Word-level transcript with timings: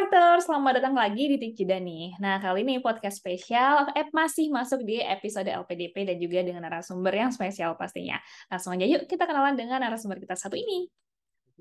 Writer, 0.00 0.40
selamat 0.40 0.80
datang 0.80 0.96
lagi 0.96 1.28
di 1.28 1.36
Tik 1.36 1.60
Jeda 1.60 1.76
nih. 1.76 2.16
Nah, 2.24 2.40
kali 2.40 2.64
ini 2.64 2.80
podcast 2.80 3.20
spesial 3.20 3.92
eh, 3.92 4.08
masih 4.16 4.48
masuk 4.48 4.80
di 4.80 4.96
episode 4.96 5.44
LPDP 5.44 6.08
dan 6.08 6.16
juga 6.16 6.40
dengan 6.40 6.64
narasumber 6.64 7.12
yang 7.12 7.28
spesial 7.28 7.76
pastinya. 7.76 8.16
Langsung 8.48 8.72
aja 8.80 8.88
yuk 8.88 9.04
kita 9.04 9.28
kenalan 9.28 9.60
dengan 9.60 9.76
narasumber 9.76 10.16
kita 10.16 10.40
satu 10.40 10.56
ini. 10.56 10.88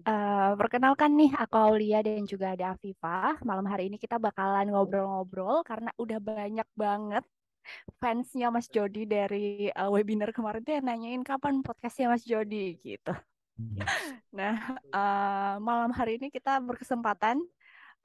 Uh, 0.08 0.56
perkenalkan 0.56 1.20
nih, 1.20 1.36
aku 1.36 1.52
Aulia 1.60 2.00
dan 2.00 2.24
juga 2.24 2.56
ada 2.56 2.80
Afifah. 2.80 3.44
Malam 3.44 3.68
hari 3.68 3.92
ini 3.92 4.00
kita 4.00 4.16
bakalan 4.16 4.72
ngobrol-ngobrol 4.72 5.60
karena 5.68 5.92
udah 6.00 6.24
banyak 6.24 6.70
banget 6.80 7.28
fansnya 8.00 8.56
Mas 8.56 8.72
Jody 8.72 9.04
dari 9.04 9.68
uh, 9.76 9.92
webinar 9.92 10.32
kemarin 10.32 10.64
tuh 10.64 10.80
yang 10.80 10.88
nanyain 10.88 11.28
kapan 11.28 11.60
podcastnya 11.60 12.08
Mas 12.08 12.24
Jody 12.24 12.80
gitu. 12.88 13.12
Iya. 13.60 13.84
Nah, 14.32 14.56
uh, 14.96 15.56
malam 15.60 15.92
hari 15.92 16.16
ini 16.16 16.32
kita 16.32 16.64
berkesempatan 16.64 17.44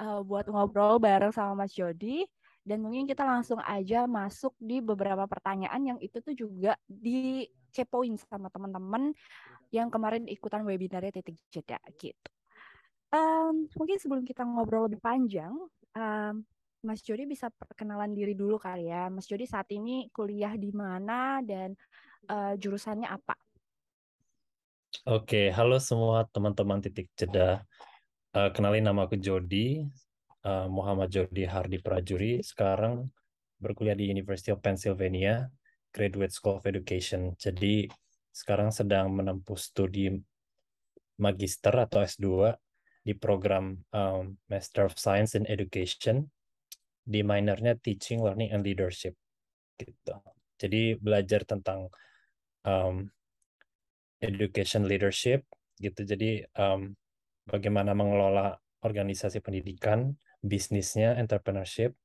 uh, 0.00 0.20
buat 0.24 0.48
ngobrol 0.48 0.98
bareng 0.98 1.30
sama 1.30 1.64
Mas 1.66 1.74
Jody 1.74 2.26
dan 2.64 2.80
mungkin 2.80 3.04
kita 3.04 3.28
langsung 3.28 3.60
aja 3.60 4.08
masuk 4.08 4.56
di 4.56 4.80
beberapa 4.80 5.28
pertanyaan 5.28 5.94
yang 5.94 5.98
itu 6.00 6.16
tuh 6.24 6.32
juga 6.32 6.72
dikepoin 6.88 8.16
sama 8.16 8.48
teman-teman 8.48 9.12
yang 9.68 9.92
kemarin 9.92 10.24
ikutan 10.24 10.64
webinarnya 10.64 11.12
titik 11.20 11.36
jeda 11.52 11.76
gitu. 12.00 12.30
Um, 13.14 13.70
mungkin 13.78 14.00
sebelum 14.00 14.24
kita 14.26 14.42
ngobrol 14.42 14.88
lebih 14.90 14.98
panjang, 14.98 15.54
um, 15.94 16.34
Mas 16.82 17.04
Jody 17.04 17.28
bisa 17.28 17.52
perkenalan 17.52 18.16
diri 18.16 18.32
dulu 18.32 18.58
kali 18.58 18.88
ya. 18.88 19.12
Mas 19.12 19.28
Jody 19.28 19.44
saat 19.44 19.68
ini 19.70 20.08
kuliah 20.10 20.56
di 20.56 20.72
mana 20.72 21.44
dan 21.44 21.76
uh, 22.32 22.56
jurusannya 22.56 23.06
apa? 23.06 23.36
Oke, 25.04 25.52
halo 25.52 25.76
semua 25.82 26.24
teman-teman 26.32 26.80
titik 26.80 27.12
jeda. 27.12 27.66
Uh, 28.34 28.50
kenalin 28.50 28.82
nama 28.82 29.06
aku 29.06 29.14
Jody, 29.14 29.86
uh, 30.42 30.66
Muhammad 30.66 31.06
Jody 31.06 31.46
Hardi 31.46 31.78
Prajuri. 31.78 32.42
Sekarang 32.42 33.06
berkuliah 33.62 33.94
di 33.94 34.10
University 34.10 34.50
of 34.50 34.58
Pennsylvania, 34.58 35.46
Graduate 35.94 36.34
School 36.34 36.58
of 36.58 36.66
Education. 36.66 37.38
Jadi 37.38 37.86
sekarang 38.34 38.74
sedang 38.74 39.14
menempuh 39.14 39.54
studi 39.54 40.10
magister 41.22 41.78
atau 41.78 42.02
S2 42.02 42.58
di 43.06 43.14
program 43.14 43.78
um, 43.94 44.34
Master 44.50 44.90
of 44.90 44.98
Science 44.98 45.38
in 45.38 45.46
Education 45.46 46.26
di 47.06 47.22
minornya 47.22 47.78
Teaching, 47.78 48.18
Learning, 48.18 48.50
and 48.50 48.66
Leadership. 48.66 49.14
Gitu. 49.78 50.10
Jadi 50.58 50.98
belajar 50.98 51.46
tentang 51.46 51.86
um, 52.66 53.06
education 54.18 54.90
leadership 54.90 55.46
gitu. 55.78 56.02
Jadi 56.02 56.42
um, 56.58 56.98
bagaimana 57.48 57.92
mengelola 57.92 58.56
organisasi 58.84 59.40
pendidikan, 59.40 60.12
bisnisnya, 60.44 61.16
entrepreneurship, 61.16 61.96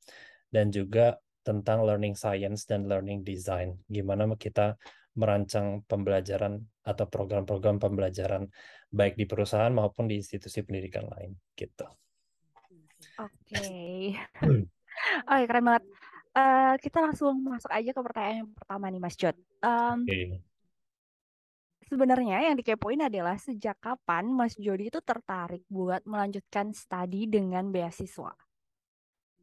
dan 0.47 0.71
juga 0.71 1.19
tentang 1.43 1.83
learning 1.83 2.15
science 2.15 2.63
dan 2.67 2.87
learning 2.87 3.23
design. 3.23 3.79
Gimana 3.87 4.27
kita 4.39 4.79
merancang 5.19 5.83
pembelajaran 5.83 6.63
atau 6.85 7.05
program-program 7.09 7.81
pembelajaran 7.81 8.47
baik 8.87 9.19
di 9.19 9.27
perusahaan 9.27 9.71
maupun 9.73 10.07
di 10.07 10.21
institusi 10.21 10.63
pendidikan 10.63 11.09
lain 11.11 11.35
gitu. 11.55 11.87
Oke. 13.19 14.15
Okay. 14.99 15.23
Oh, 15.31 15.39
keren 15.47 15.63
banget. 15.63 15.83
Uh, 16.35 16.75
kita 16.83 16.99
langsung 16.99 17.39
masuk 17.39 17.71
aja 17.71 17.95
ke 17.95 18.01
pertanyaan 18.03 18.43
yang 18.43 18.51
pertama 18.51 18.91
nih 18.91 18.99
Mas 18.99 19.15
Jod. 19.15 19.37
Um, 19.63 20.03
okay 20.03 20.43
sebenarnya 21.89 22.37
yang 22.47 22.55
dikepoin 22.59 23.01
adalah 23.09 23.35
sejak 23.41 23.75
kapan 23.81 24.29
Mas 24.29 24.53
Jody 24.55 24.93
itu 24.93 25.01
tertarik 25.01 25.65
buat 25.67 26.01
melanjutkan 26.05 26.71
studi 26.71 27.25
dengan 27.25 27.73
beasiswa? 27.73 28.31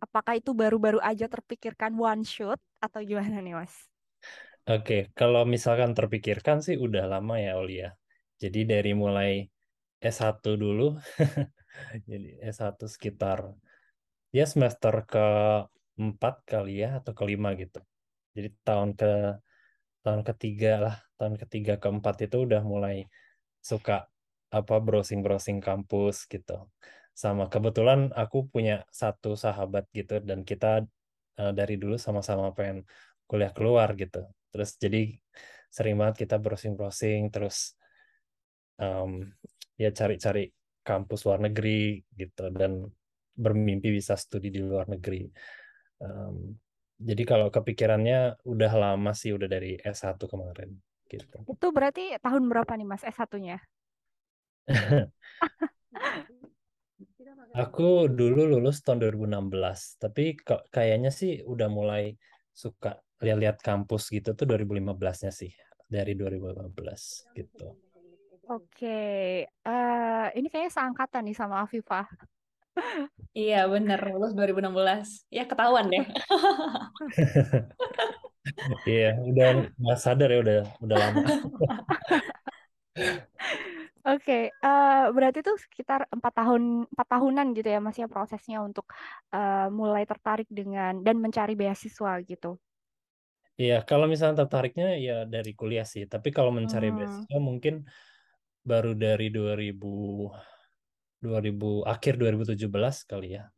Apakah 0.01 0.39
itu 0.41 0.53
baru-baru 0.55 1.01
aja 1.03 1.27
terpikirkan 1.27 1.93
one 1.99 2.23
shot 2.23 2.61
atau 2.79 3.01
gimana 3.03 3.43
nih 3.43 3.55
Mas? 3.59 3.75
Oke, 4.67 5.15
kalau 5.15 5.47
misalkan 5.47 5.95
terpikirkan 5.95 6.59
sih 6.59 6.75
udah 6.75 7.07
lama 7.07 7.39
ya 7.39 7.55
Olia. 7.59 7.89
Jadi 8.43 8.67
dari 8.67 8.93
mulai 8.99 9.47
S1 10.03 10.59
dulu, 10.59 10.99
jadi 12.11 12.29
S1 12.43 12.87
sekitar 12.91 13.39
ya 14.35 14.45
semester 14.45 14.95
ke 15.07 15.27
empat 15.97 16.35
kali 16.45 16.85
ya 16.85 17.01
atau 17.01 17.13
kelima 17.17 17.55
gitu. 17.57 17.81
Jadi 18.37 18.49
tahun 18.67 18.91
ke 19.01 19.07
tahun 20.07 20.23
ketiga 20.23 20.73
lah. 20.79 20.97
Tahun 21.19 21.35
ketiga 21.35 21.83
keempat 21.83 22.31
itu 22.31 22.47
udah 22.47 22.63
mulai 22.63 23.11
suka 23.59 24.07
apa 24.55 24.79
browsing 24.79 25.27
browsing 25.27 25.59
kampus 25.59 26.31
gitu. 26.31 26.71
Sama 27.11 27.51
kebetulan 27.51 28.15
aku 28.15 28.47
punya 28.47 28.87
satu 28.95 29.35
sahabat 29.35 29.91
gitu 29.91 30.23
dan 30.23 30.47
kita 30.47 30.87
uh, 31.43 31.51
dari 31.51 31.75
dulu 31.75 31.99
sama-sama 31.99 32.55
pengen 32.55 32.87
kuliah 33.27 33.51
keluar 33.51 33.99
gitu. 33.99 34.23
Terus 34.55 34.79
jadi 34.79 35.19
sering 35.75 35.99
banget 35.99 36.23
kita 36.23 36.39
browsing 36.39 36.79
browsing 36.79 37.35
terus 37.35 37.75
um, 38.79 39.27
ya 39.75 39.91
cari-cari 39.91 40.55
kampus 40.87 41.27
luar 41.27 41.43
negeri 41.43 41.99
gitu 42.15 42.47
dan 42.55 42.87
bermimpi 43.35 43.91
bisa 43.91 44.15
studi 44.15 44.55
di 44.55 44.63
luar 44.63 44.87
negeri. 44.87 45.27
Um, 45.99 46.55
jadi 46.97 47.23
kalau 47.29 47.53
kepikirannya 47.53 48.41
udah 48.49 48.73
lama 48.73 49.13
sih, 49.13 49.37
udah 49.37 49.49
dari 49.49 49.77
S1 49.77 50.17
kemarin. 50.25 50.73
Gitu. 51.07 51.39
Itu 51.47 51.71
berarti 51.71 52.19
tahun 52.19 52.49
berapa 52.51 52.73
nih 52.75 52.87
Mas 52.89 53.05
S1-nya? 53.05 53.61
Aku 57.57 58.11
dulu 58.13 58.45
lulus 58.45 58.85
tahun 58.85 59.01
2016, 59.01 59.97
tapi 59.97 60.37
kayaknya 60.69 61.09
sih 61.09 61.41
udah 61.41 61.73
mulai 61.73 62.13
suka 62.53 63.01
lihat-lihat 63.25 63.65
kampus 63.65 64.13
gitu 64.13 64.37
tuh 64.37 64.45
2015-nya 64.45 65.33
sih, 65.33 65.53
dari 65.89 66.13
2015 66.13 66.73
gitu. 67.33 67.73
Oke, 68.47 69.43
uh, 69.67 70.27
ini 70.37 70.47
kayaknya 70.53 70.73
seangkatan 70.73 71.27
nih 71.27 71.37
sama 71.37 71.65
Afifah. 71.65 72.07
Iya 73.37 73.69
bener, 73.69 74.01
lulus 74.13 74.33
2016. 74.33 75.29
Ya 75.29 75.45
ketahuan 75.45 75.93
deh. 75.93 76.05
Iya, 78.87 79.19
udah 79.27 79.75
nggak 79.75 79.99
sadar 79.99 80.31
ya 80.31 80.39
udah 80.39 80.61
udah 80.79 80.97
lama. 80.97 81.19
Oke, 84.07 84.23
okay, 84.23 84.43
uh, 84.63 84.71
eh, 84.71 85.05
berarti 85.11 85.43
itu 85.43 85.51
sekitar 85.59 86.07
empat 86.15 86.31
tahun 86.31 86.87
empat 86.87 87.09
tahunan 87.11 87.47
gitu 87.59 87.69
ya 87.75 87.83
Mas 87.83 87.99
ya 87.99 88.07
prosesnya 88.07 88.63
untuk 88.63 88.87
uh, 89.35 89.67
mulai 89.67 90.07
tertarik 90.07 90.47
dengan 90.47 91.03
dan 91.03 91.19
mencari 91.19 91.59
beasiswa 91.59 92.23
gitu. 92.23 92.55
Iya, 93.59 93.83
kalau 93.83 94.07
misalnya 94.07 94.47
tertariknya 94.47 94.95
ya 94.95 95.27
dari 95.27 95.59
kuliah 95.59 95.83
sih. 95.83 96.07
Tapi 96.07 96.31
kalau 96.31 96.55
mencari 96.55 96.95
hmm. 96.95 96.97
beasiswa 97.03 97.39
mungkin 97.43 97.83
baru 98.63 98.95
dari 98.95 99.27
2000 99.35 100.56
2000 101.21 101.83
akhir 101.87 102.21
2017 102.21 103.05
kali 103.09 103.41
ya. 103.41 103.49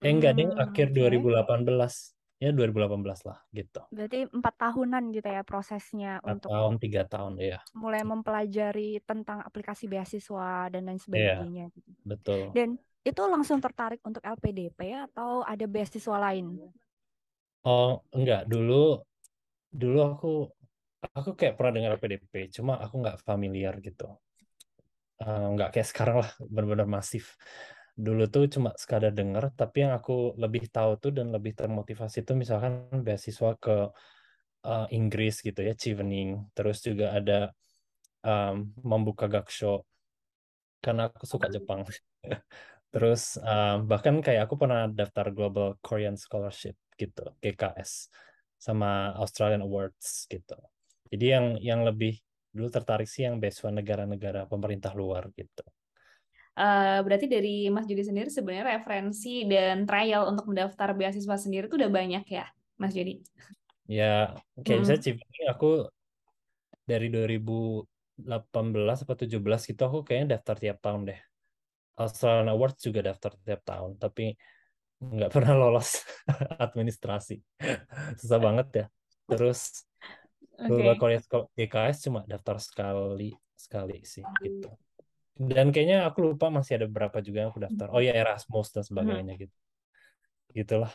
Eh 0.00 0.14
enggak 0.14 0.32
deh, 0.38 0.46
hmm, 0.46 0.62
akhir 0.62 0.86
okay. 0.94 1.18
2018 1.18 2.14
ya 2.38 2.50
2018 2.54 3.20
lah 3.26 3.38
gitu. 3.50 3.82
Berarti 3.90 4.18
empat 4.30 4.54
tahunan 4.54 5.02
gitu 5.10 5.26
ya 5.26 5.42
prosesnya 5.42 6.12
4 6.22 6.38
untuk 6.38 6.50
tahun 6.54 6.74
tiga 6.78 7.02
tahun 7.10 7.32
ya. 7.42 7.58
Mulai 7.74 8.02
mempelajari 8.06 9.02
tentang 9.02 9.42
aplikasi 9.42 9.90
beasiswa 9.90 10.70
dan 10.70 10.86
lain 10.86 10.96
iya, 10.96 11.02
sebagainya. 11.02 11.66
Gitu. 11.74 11.90
Betul. 12.06 12.40
Dan 12.54 12.78
itu 13.02 13.22
langsung 13.26 13.58
tertarik 13.58 13.98
untuk 14.06 14.22
LPDP 14.22 14.94
atau 15.10 15.42
ada 15.42 15.66
beasiswa 15.66 16.16
lain? 16.20 16.46
Oh 17.66 18.06
enggak, 18.14 18.46
dulu 18.46 19.02
dulu 19.68 19.98
aku 20.06 20.32
aku 21.14 21.30
kayak 21.34 21.58
pernah 21.58 21.72
dengar 21.74 21.90
LPDP, 21.98 22.54
cuma 22.54 22.78
aku 22.78 23.02
nggak 23.02 23.18
familiar 23.26 23.74
gitu. 23.82 24.14
Uh, 25.18 25.54
nggak 25.58 25.74
kayak 25.74 25.88
sekarang 25.90 26.16
lah, 26.22 26.30
benar-benar 26.38 26.86
masif. 26.86 27.34
Dulu 27.98 28.30
tuh 28.30 28.46
cuma 28.46 28.70
sekadar 28.78 29.10
dengar 29.10 29.50
tapi 29.58 29.82
yang 29.82 29.92
aku 29.98 30.38
lebih 30.38 30.70
tahu 30.70 30.94
tuh 31.02 31.10
dan 31.10 31.34
lebih 31.34 31.58
termotivasi 31.58 32.22
tuh 32.22 32.38
misalkan 32.38 32.86
beasiswa 33.02 33.58
ke 33.58 33.90
uh, 34.62 34.86
Inggris 34.94 35.42
gitu 35.42 35.60
ya 35.66 35.74
Chevening 35.74 36.46
terus 36.54 36.78
juga 36.78 37.10
ada 37.18 37.50
um, 38.22 38.70
membuka 38.82 39.26
gaksho 39.26 39.82
karena 40.78 41.10
aku 41.10 41.26
suka 41.26 41.50
Jepang. 41.50 41.82
Terus 42.94 43.36
um, 43.42 43.84
bahkan 43.84 44.22
kayak 44.24 44.48
aku 44.48 44.56
pernah 44.56 44.88
daftar 44.88 45.28
Global 45.34 45.76
Korean 45.84 46.16
Scholarship 46.16 46.78
gitu 46.96 47.34
GKS 47.44 48.08
sama 48.56 49.12
Australian 49.20 49.62
Awards 49.62 50.24
gitu. 50.30 50.56
Jadi 51.12 51.26
yang 51.28 51.46
yang 51.60 51.80
lebih 51.84 52.18
dulu 52.58 52.68
tertarik 52.74 53.06
sih 53.06 53.24
yang 53.24 53.38
beasiswa 53.38 53.70
negara-negara 53.70 54.50
pemerintah 54.50 54.90
luar 54.98 55.30
gitu 55.38 55.62
Uh, 56.58 56.98
berarti 57.06 57.30
dari 57.30 57.70
Mas 57.70 57.86
Jody 57.86 58.02
sendiri 58.02 58.34
sebenarnya 58.34 58.82
referensi 58.82 59.46
dan 59.46 59.86
trial 59.86 60.26
untuk 60.26 60.50
mendaftar 60.50 60.90
beasiswa 60.90 61.38
sendiri 61.38 61.70
itu 61.70 61.78
udah 61.78 61.86
banyak 61.86 62.26
ya, 62.26 62.50
Mas 62.82 62.98
Jody? 62.98 63.22
Ya, 63.86 64.34
kayak 64.66 64.66
hmm. 64.66 64.80
misalnya 64.82 65.02
Civic 65.06 65.30
aku 65.46 65.86
dari 66.82 67.14
2018 67.14 67.86
atau 69.06 69.14
17 69.14 69.38
gitu 69.70 69.82
aku 69.86 70.02
kayaknya 70.02 70.34
daftar 70.34 70.58
tiap 70.58 70.78
tahun 70.82 71.14
deh. 71.14 71.20
Australian 71.94 72.50
Awards 72.50 72.82
juga 72.82 73.06
daftar 73.06 73.38
tiap 73.38 73.62
tahun, 73.62 73.94
tapi 73.94 74.34
nggak 74.98 75.30
pernah 75.38 75.54
lolos 75.54 76.02
administrasi. 76.66 77.38
Susah 78.18 78.38
banget 78.42 78.68
ya. 78.74 78.86
Terus 79.30 79.86
Oke. 80.58 80.98
Korea 80.98 81.20
GKS 81.54 81.96
cuma 82.10 82.20
daftar 82.26 82.56
sekali 82.58 83.30
sekali 83.54 84.02
sih 84.02 84.24
gitu. 84.42 84.68
Dan 85.38 85.70
kayaknya 85.70 86.02
aku 86.10 86.34
lupa 86.34 86.50
masih 86.50 86.82
ada 86.82 86.86
berapa 86.90 87.18
juga 87.22 87.46
yang 87.46 87.50
aku 87.54 87.62
daftar. 87.62 87.86
Oh 87.94 88.02
ya 88.02 88.10
Erasmus 88.10 88.74
dan 88.74 88.82
Mhm. 88.82 88.88
sebagainya 88.90 89.34
gitu. 89.38 89.56
Gitulah. 90.54 90.90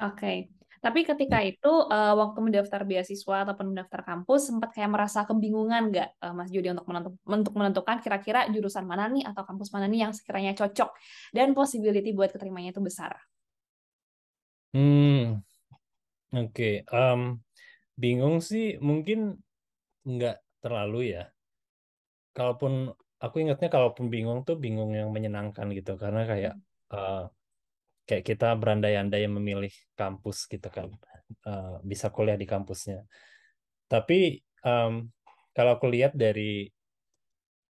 Oke. 0.00 0.48
Tapi 0.78 1.02
ketika 1.02 1.42
itu 1.42 1.72
eh, 1.90 2.14
waktu 2.14 2.38
mendaftar 2.38 2.86
beasiswa 2.86 3.36
ataupun 3.42 3.74
mendaftar 3.74 4.00
kampus 4.06 4.46
sempat 4.46 4.70
kayak 4.70 4.94
merasa 4.94 5.26
kebingungan 5.26 5.90
nggak 5.90 6.08
eh, 6.22 6.34
Mas 6.38 6.48
Jody 6.54 6.70
untuk 6.70 6.86
menentu- 6.86 7.18
untuk 7.26 7.54
menentukan 7.58 7.98
kira-kira 7.98 8.46
jurusan 8.54 8.86
mana 8.86 9.10
nih 9.10 9.26
atau 9.26 9.42
kampus 9.42 9.74
mana 9.74 9.90
nih 9.90 10.06
yang 10.06 10.12
sekiranya 10.14 10.54
cocok 10.54 10.94
dan 11.34 11.50
possibility 11.52 12.14
buat 12.14 12.30
keterimanya 12.30 12.70
itu 12.72 12.80
besar. 12.80 13.18
Hmm, 14.72 15.42
oke. 16.32 16.68
Em, 16.92 17.20
bingung 18.02 18.36
sih 18.48 18.64
mungkin 18.88 19.18
nggak 20.14 20.36
terlalu 20.62 20.98
ya. 21.14 21.22
Kalaupun 22.36 22.72
aku 23.24 23.36
ingatnya 23.42 23.68
kalaupun 23.74 24.06
bingung 24.14 24.38
tuh 24.46 24.56
bingung 24.64 24.90
yang 24.94 25.10
menyenangkan 25.10 25.66
gitu 25.78 25.92
karena 26.02 26.22
kayak 26.30 26.54
eh, 26.94 27.22
kayak 28.08 28.24
kita 28.30 28.46
berandai-andai 28.60 29.24
memilih 29.36 29.72
kampus 29.98 30.38
gitu 30.52 30.68
kan 30.76 30.88
Eh, 31.44 31.74
bisa 31.90 32.08
kuliah 32.14 32.40
di 32.40 32.48
kampusnya. 32.48 33.04
Tapi 33.92 34.40
em, 34.64 34.92
kalau 35.56 35.70
aku 35.76 35.86
lihat 35.94 36.12
dari 36.16 36.68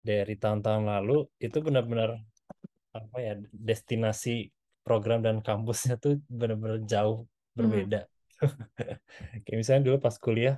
dari 0.05 0.33
tahun-tahun 0.37 0.85
lalu 0.85 1.17
itu 1.41 1.57
benar-benar 1.65 2.09
apa 2.95 3.17
ya 3.19 3.33
destinasi 3.51 4.49
program 4.85 5.19
dan 5.25 5.37
kampusnya 5.41 5.95
tuh 6.03 6.21
benar-benar 6.29 6.79
jauh 6.85 7.25
Mhm. 7.57 7.57
berbeda. 7.57 8.01
Kayak 9.45 9.57
misalnya 9.59 9.83
dulu 9.87 9.97
pas 10.03 10.15
kuliah 10.19 10.55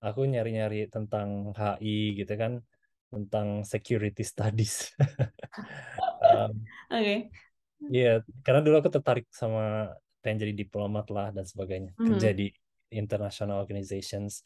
aku 0.00 0.24
nyari-nyari 0.24 0.88
tentang 0.88 1.52
HI 1.56 2.16
gitu 2.18 2.32
kan 2.40 2.52
tentang 3.10 3.66
security 3.66 4.22
studies. 4.22 4.94
Um, 6.20 6.52
Oke. 6.92 7.32
Iya, 7.90 8.22
karena 8.44 8.60
dulu 8.60 8.76
aku 8.84 8.90
tertarik 8.92 9.26
sama 9.32 9.90
pengen 10.22 10.46
jadi 10.46 10.54
diplomat 10.62 11.08
lah 11.10 11.32
dan 11.32 11.42
sebagainya, 11.48 11.90
kerja 11.96 12.28
Mhm. 12.30 12.38
di 12.38 12.46
international 12.92 13.56
organizations. 13.64 14.44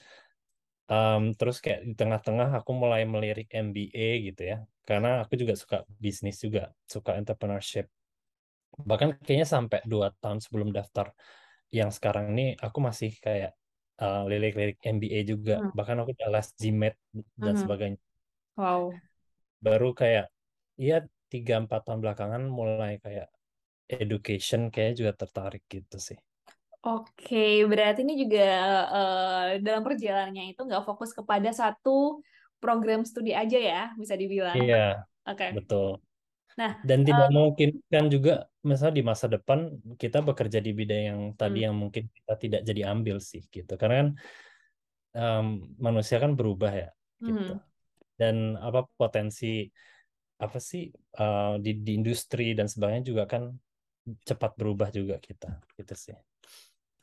Um, 0.87 1.35
terus 1.35 1.59
kayak 1.65 1.83
di 1.89 1.95
tengah-tengah 1.97 2.61
aku 2.61 2.71
mulai 2.73 3.03
melirik 3.05 3.51
MBA 3.53 4.23
gitu 4.33 4.43
ya, 4.49 4.63
karena 4.89 5.25
aku 5.27 5.35
juga 5.35 5.59
suka 5.59 5.83
bisnis 5.99 6.41
juga, 6.41 6.71
suka 6.87 7.19
entrepreneurship. 7.21 7.91
Bahkan 8.81 9.21
kayaknya 9.27 9.49
sampai 9.49 9.81
dua 9.85 10.15
tahun 10.23 10.39
sebelum 10.45 10.71
daftar 10.71 11.11
yang 11.79 11.91
sekarang 11.97 12.25
ini 12.33 12.43
aku 12.67 12.79
masih 12.89 13.11
kayak 13.25 13.51
uh, 14.03 14.21
lirik-lirik 14.31 14.77
MBA 14.97 15.19
juga, 15.33 15.53
Mhm. 15.57 15.71
bahkan 15.77 15.97
aku 16.01 16.11
udah 16.17 16.29
les 16.35 16.49
GMAT 16.61 16.95
dan 17.47 17.55
Mhm. 17.55 17.63
sebagainya. 17.63 17.99
Wow. 18.57 19.03
Baru 19.67 19.89
kayak 20.01 20.27
ya 20.89 20.99
tiga 21.33 21.55
empat 21.63 21.81
tahun 21.87 22.01
belakangan 22.05 22.43
mulai 22.59 22.93
kayak 23.05 23.27
education 24.05 24.63
kayaknya 24.73 24.95
juga 25.01 25.13
tertarik 25.23 25.63
gitu 25.75 25.99
sih. 26.09 26.19
Oke, 26.85 27.65
berarti 27.71 28.01
ini 28.05 28.15
juga 28.23 28.41
eh, 28.97 29.45
dalam 29.65 29.81
perjalanannya 29.87 30.43
itu 30.53 30.61
nggak 30.69 30.85
fokus 30.89 31.11
kepada 31.19 31.49
satu 31.61 32.21
program 32.61 33.01
studi 33.09 33.33
aja 33.33 33.57
ya, 33.57 33.81
bisa 34.01 34.15
dibilang. 34.21 34.61
Iya, 34.61 34.77
Oke. 35.29 35.47
betul. 35.57 35.89
Nah, 36.57 36.73
Dan 36.85 37.01
tidak 37.03 37.27
eh, 37.27 37.35
memungkinkan 37.35 38.05
juga 38.13 38.33
misalnya 38.61 38.95
di 39.01 39.05
masa 39.05 39.27
depan 39.27 39.59
kita 39.97 40.19
bekerja 40.21 40.59
di 40.61 40.71
bidang 40.77 41.03
yang 41.11 41.21
tadi 41.41 41.59
hmm, 41.59 41.67
yang 41.67 41.75
mungkin 41.75 42.05
kita 42.13 42.33
tidak 42.37 42.61
jadi 42.69 42.83
ambil 42.93 43.17
sih 43.19 43.43
gitu. 43.49 43.73
Karena 43.81 43.95
kan 44.05 44.09
em, 45.17 45.47
manusia 45.81 46.17
kan 46.23 46.33
berubah 46.39 46.73
ya 46.73 46.89
gitu. 47.25 47.53
hmm. 47.57 47.61
Dan 48.21 48.37
apa 48.61 48.87
potensi 49.01 49.67
apa 50.45 50.59
sih 50.61 50.83
eh, 50.93 51.55
di 51.65 51.71
di 51.87 51.91
industri 51.99 52.53
dan 52.59 52.67
sebagainya 52.69 53.05
juga 53.11 53.25
kan 53.33 53.43
cepat 54.29 54.53
berubah 54.61 54.89
juga 54.93 55.17
kita 55.17 55.65
gitu 55.81 55.95
sih. 55.97 56.17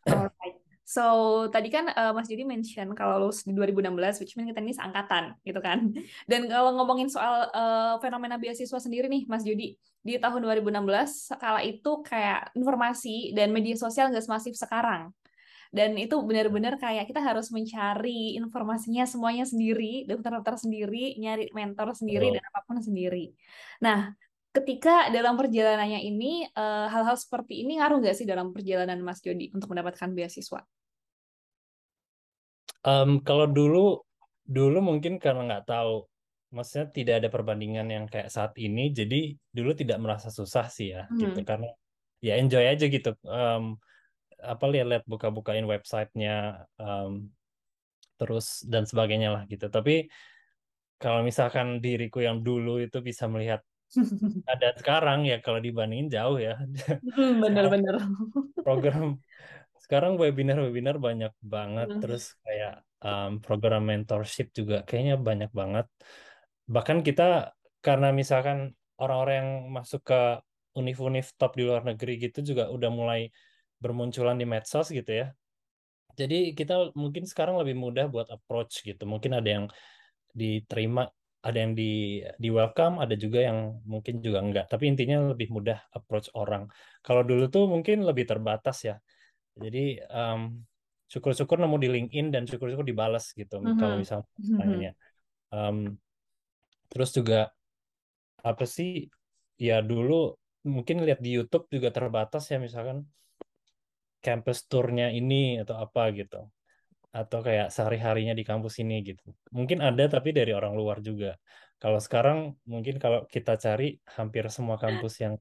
Alright. 0.05 0.40
So, 0.81 1.03
tadi 1.53 1.71
kan 1.71 1.87
eh, 1.87 2.11
Mas 2.11 2.27
Jody 2.27 2.43
mention 2.43 2.91
kalau 2.97 3.27
lulus 3.27 3.47
di 3.47 3.53
2016, 3.55 4.19
which 4.19 4.33
means 4.35 4.51
kita 4.51 4.59
ini 4.59 4.75
seangkatan, 4.75 5.39
gitu 5.45 5.61
kan. 5.63 5.93
Dan 6.31 6.51
kalau 6.51 6.75
ngomongin 6.75 7.07
soal 7.07 7.47
eh, 7.53 7.95
fenomena 8.03 8.35
beasiswa 8.35 8.79
sendiri 8.81 9.07
nih, 9.07 9.23
Mas 9.29 9.47
Jody, 9.47 9.77
di 10.01 10.13
tahun 10.17 10.41
2016, 10.43 11.37
kala 11.37 11.61
itu 11.61 11.91
kayak 12.03 12.51
informasi 12.57 13.31
dan 13.37 13.53
media 13.53 13.77
sosial 13.77 14.09
nggak 14.09 14.25
semasif 14.25 14.57
sekarang. 14.57 15.13
Dan 15.71 15.95
itu 15.95 16.19
benar-benar 16.19 16.75
kayak 16.75 17.07
kita 17.07 17.23
harus 17.23 17.47
mencari 17.47 18.35
informasinya 18.35 19.07
semuanya 19.07 19.47
sendiri, 19.47 20.03
daftar-daftar 20.03 20.67
sendiri, 20.67 21.15
nyari 21.15 21.47
mentor 21.55 21.95
sendiri, 21.95 22.35
dan 22.35 22.43
Betul. 22.43 22.51
apa 22.51 22.59
pun 22.67 22.77
sendiri. 22.83 23.25
Nah, 23.79 24.11
ketika 24.55 25.09
dalam 25.15 25.35
perjalanannya 25.39 25.99
ini, 26.03 26.47
eh, 26.47 26.87
hal-hal 26.93 27.15
seperti 27.19 27.63
ini 27.63 27.79
ngaruh 27.79 27.97
nggak 28.03 28.15
sih 28.19 28.27
dalam 28.27 28.51
perjalanan 28.55 28.99
Mas 29.03 29.19
Jody 29.23 29.51
untuk 29.55 29.71
mendapatkan 29.71 30.09
beasiswa? 30.11 30.61
Em, 32.85 33.21
kalau 33.21 33.45
dulu 33.45 34.01
dulu 34.45 34.77
mungkin 34.81 35.21
karena 35.21 35.41
nggak 35.47 35.65
tahu, 35.69 35.93
maksudnya 36.55 36.87
tidak 36.97 37.15
ada 37.23 37.29
perbandingan 37.35 37.87
yang 37.95 38.05
kayak 38.09 38.29
saat 38.33 38.53
ini, 38.57 38.89
jadi 38.89 39.37
dulu 39.53 39.71
tidak 39.77 39.97
merasa 40.03 40.27
susah 40.33 40.65
sih 40.67 40.87
ya 40.95 41.07
gitu 41.21 41.39
Hmm. 41.41 41.45
karena 41.45 41.67
ya 42.25 42.33
enjoy 42.41 42.65
aja 42.65 42.85
gitu. 42.89 43.09
Em, 43.29 43.77
apa 44.41 44.65
lihat-lihat 44.73 45.05
buka-bukain 45.05 45.65
websitenya 45.69 46.65
em, 46.81 47.29
terus 48.19 48.65
dan 48.69 48.83
sebagainya 48.89 49.29
lah 49.35 49.43
gitu. 49.49 49.67
Tapi 49.69 50.09
kalau 51.01 51.21
misalkan 51.25 51.81
diriku 51.81 52.21
yang 52.21 52.45
dulu 52.45 52.77
itu 52.81 53.01
bisa 53.01 53.25
melihat 53.25 53.61
ada 54.51 54.67
sekarang 54.79 55.27
ya 55.27 55.43
kalau 55.43 55.59
dibandingin 55.59 56.07
jauh 56.07 56.39
ya. 56.39 56.55
Hmm, 57.15 57.43
bener-bener. 57.43 57.99
program 58.63 59.19
sekarang 59.91 60.15
webinar-webinar 60.15 61.01
banyak 61.01 61.33
banget 61.43 61.89
Hmm. 61.91 61.99
terus 61.99 62.37
kayak 62.45 62.85
um, 63.03 63.43
program 63.43 63.83
mentorship 63.83 64.53
juga 64.55 64.87
kayaknya 64.87 65.19
banyak 65.19 65.51
banget 65.51 65.89
bahkan 66.69 67.03
kita 67.03 67.51
karena 67.83 68.13
misalkan 68.13 68.71
orang-orang 69.01 69.35
yang 69.41 69.51
masuk 69.73 70.05
ke 70.05 70.39
univ-univ 70.77 71.27
top 71.35 71.59
di 71.59 71.67
luar 71.67 71.83
negeri 71.83 72.21
gitu 72.21 72.55
juga 72.55 72.71
udah 72.71 72.87
mulai 72.87 73.27
bermunculan 73.81 74.39
di 74.39 74.47
medsos 74.47 74.93
gitu 74.93 75.11
ya 75.11 75.27
jadi 76.15 76.55
kita 76.55 76.95
mungkin 76.95 77.27
sekarang 77.27 77.59
lebih 77.59 77.75
mudah 77.75 78.07
buat 78.07 78.31
approach 78.31 78.85
gitu 78.87 79.03
mungkin 79.03 79.35
ada 79.41 79.49
yang 79.49 79.65
diterima 80.31 81.11
ada 81.41 81.57
yang 81.63 81.73
di 81.73 82.21
di 82.37 82.49
welcome 82.53 83.01
ada 83.03 83.15
juga 83.17 83.39
yang 83.49 83.81
mungkin 83.85 84.21
juga 84.25 84.39
enggak 84.45 84.65
tapi 84.71 84.83
intinya 84.91 85.33
lebih 85.33 85.49
mudah 85.55 85.77
approach 85.97 86.29
orang 86.37 86.69
kalau 87.05 87.21
dulu 87.25 87.49
tuh 87.49 87.65
mungkin 87.65 88.05
lebih 88.05 88.25
terbatas 88.29 88.77
ya 88.85 88.95
jadi 89.57 90.03
em, 90.09 90.41
syukur-syukur 91.11 91.57
nemu 91.61 91.77
di 91.83 91.89
LinkedIn 91.95 92.27
dan 92.33 92.43
syukur-syukur 92.49 92.85
dibalas 92.87 93.33
gitu 93.35 93.73
kalau 93.79 93.95
Mhm. 93.95 94.01
misalnya 94.01 94.27
Mhm. 94.39 94.57
tanya. 94.59 94.91
Em, 95.53 95.77
terus 96.91 97.09
juga 97.17 97.51
apa 98.49 98.65
sih 98.75 98.89
ya 99.67 99.77
dulu 99.89 100.13
mungkin 100.75 100.97
lihat 101.05 101.19
di 101.25 101.29
YouTube 101.37 101.65
juga 101.73 101.89
terbatas 101.97 102.43
ya 102.51 102.57
misalkan 102.61 102.97
campus 104.25 104.59
tournya 104.71 105.07
ini 105.19 105.41
atau 105.63 105.75
apa 105.85 106.03
gitu 106.19 106.39
atau 107.11 107.39
kayak 107.43 107.67
sehari-harinya 107.75 108.33
di 108.39 108.43
kampus 108.47 108.79
ini 108.83 109.03
gitu. 109.03 109.35
Mungkin 109.51 109.83
ada 109.83 110.03
tapi 110.07 110.31
dari 110.31 110.55
orang 110.55 110.73
luar 110.79 111.03
juga. 111.03 111.35
Kalau 111.81 111.99
sekarang 111.99 112.55
mungkin 112.63 112.95
kalau 113.03 113.27
kita 113.27 113.59
cari 113.59 113.99
hampir 114.15 114.47
semua 114.47 114.79
kampus 114.79 115.13
yang 115.23 115.35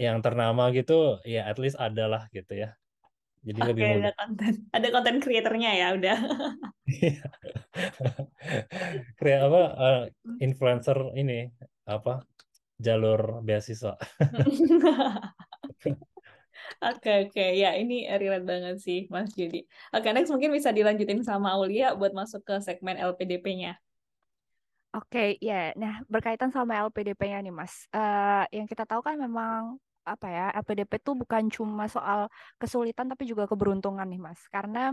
yang 0.00 0.18
ternama 0.24 0.72
gitu 0.72 1.20
ya 1.28 1.44
at 1.50 1.60
least 1.60 1.76
ada 1.76 2.04
lah 2.08 2.22
gitu 2.32 2.56
ya. 2.56 2.72
Jadi 3.46 3.60
Oke, 3.60 3.68
lebih 3.68 3.84
ada 3.84 3.92
mudah. 3.96 4.12
konten, 4.20 4.52
ada 4.76 4.88
konten 4.94 5.16
kreatornya 5.24 5.70
ya, 5.80 5.86
udah. 5.96 6.16
Kayak 9.20 9.40
apa 9.48 9.60
eh, 9.84 10.00
influencer 10.44 10.98
ini 11.20 11.38
apa 11.86 12.12
jalur 12.80 13.44
beasiswa. 13.46 13.94
Oke, 16.78 17.10
oke. 17.26 17.44
Ya, 17.58 17.74
ini 17.74 18.06
relate 18.06 18.46
banget 18.46 18.76
sih, 18.78 19.10
Mas 19.10 19.34
Jody. 19.34 19.66
Oke, 19.90 20.08
next 20.14 20.30
mungkin 20.30 20.54
bisa 20.54 20.70
dilanjutin 20.70 21.20
sama 21.26 21.52
Aulia 21.58 21.98
buat 21.98 22.14
masuk 22.14 22.46
ke 22.46 22.54
segmen 22.62 22.94
LPDP-nya. 22.94 23.74
Oke, 24.90 25.38
ya. 25.38 25.70
Nah, 25.78 26.02
berkaitan 26.10 26.50
sama 26.50 26.78
LPDP-nya 26.86 27.38
nih, 27.46 27.54
Mas. 27.54 27.86
Eh, 27.94 28.44
yang 28.58 28.66
kita 28.66 28.82
tahu 28.86 29.02
kan 29.06 29.14
memang 29.18 29.78
apa 30.02 30.26
ya, 30.26 30.44
LPDP 30.58 30.98
itu 30.98 31.12
bukan 31.14 31.46
cuma 31.52 31.84
soal 31.86 32.26
kesulitan 32.58 33.06
tapi 33.06 33.22
juga 33.30 33.46
keberuntungan 33.46 34.06
nih, 34.06 34.18
Mas. 34.18 34.40
Karena 34.50 34.90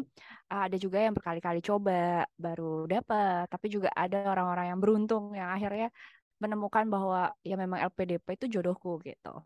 eh, 0.52 0.62
ada 0.70 0.78
juga 0.78 0.98
yang 1.02 1.14
berkali-kali 1.18 1.60
coba 1.66 2.26
baru 2.38 2.86
dapat, 2.86 3.50
tapi 3.50 3.68
juga 3.74 3.90
ada 3.94 4.18
orang-orang 4.34 4.66
yang 4.74 4.80
beruntung 4.84 5.34
yang 5.34 5.50
akhirnya 5.50 5.90
menemukan 6.38 6.86
bahwa 6.86 7.34
ya 7.42 7.58
memang 7.58 7.82
LPDP 7.90 8.38
itu 8.38 8.46
jodohku 8.60 9.02
gitu. 9.02 9.42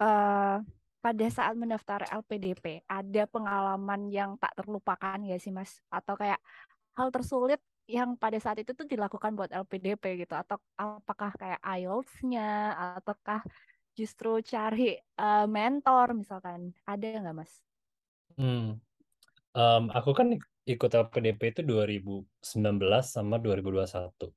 Uh, 0.00 0.58
pada 1.04 1.28
saat 1.28 1.52
mendaftar 1.52 2.08
LPDP 2.08 2.80
ada 2.88 3.28
pengalaman 3.28 4.08
yang 4.08 4.40
tak 4.40 4.56
terlupakan 4.56 5.20
ya 5.20 5.36
sih 5.36 5.52
Mas? 5.52 5.84
Atau 5.92 6.16
kayak 6.16 6.40
hal 6.96 7.12
tersulit 7.12 7.60
yang 7.84 8.16
pada 8.16 8.40
saat 8.40 8.56
itu 8.64 8.72
tuh 8.72 8.88
dilakukan 8.88 9.36
buat 9.36 9.52
LPDP 9.52 10.24
gitu 10.24 10.32
atau 10.32 10.56
apakah 10.80 11.36
kayak 11.36 11.60
IELTS-nya 11.60 12.72
ataukah 12.96 13.44
justru 13.92 14.40
cari 14.40 14.96
uh, 15.20 15.44
mentor 15.44 16.16
misalkan 16.16 16.72
ada 16.88 17.04
nggak 17.04 17.36
Mas? 17.36 17.52
Hmm. 18.40 18.80
Um, 19.52 19.92
aku 19.92 20.16
kan 20.16 20.32
ikut 20.64 20.90
LPDP 20.90 21.52
itu 21.52 21.60
2019 21.68 22.24
sama 23.04 23.36
2021. 23.36 24.32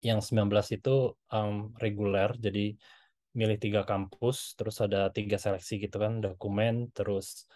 Yang 0.00 0.32
19 0.32 0.80
itu 0.80 1.14
um, 1.28 1.70
reguler, 1.78 2.32
jadi 2.40 2.74
milih 3.32 3.56
tiga 3.56 3.82
kampus, 3.88 4.52
terus 4.54 4.76
ada 4.84 5.08
tiga 5.08 5.40
seleksi 5.40 5.80
gitu 5.80 5.96
kan, 5.96 6.20
dokumen, 6.20 6.92
terus 6.92 7.48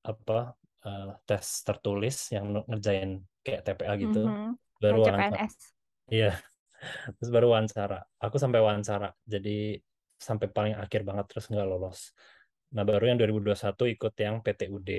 apa 0.00 0.56
uh, 0.88 1.10
tes 1.28 1.44
tertulis 1.64 2.32
yang 2.32 2.64
ngerjain 2.64 3.20
kayak 3.44 3.64
TPA 3.64 3.92
gitu, 4.00 4.24
mm 4.24 4.32
-hmm. 4.32 4.52
baru 4.80 4.98
wawancara. 5.04 5.46
Iya, 6.08 6.32
terus 7.20 7.30
baru 7.30 7.52
wawancara. 7.52 8.00
Aku 8.24 8.40
sampai 8.40 8.60
wawancara, 8.64 9.12
jadi 9.28 9.76
sampai 10.18 10.50
paling 10.50 10.74
akhir 10.74 11.06
banget 11.06 11.30
terus 11.30 11.46
nggak 11.46 11.68
lolos. 11.68 12.16
Nah 12.74 12.84
baru 12.84 13.14
yang 13.14 13.18
2021 13.20 13.94
ikut 13.94 14.14
yang 14.18 14.36
PTUD 14.44 14.90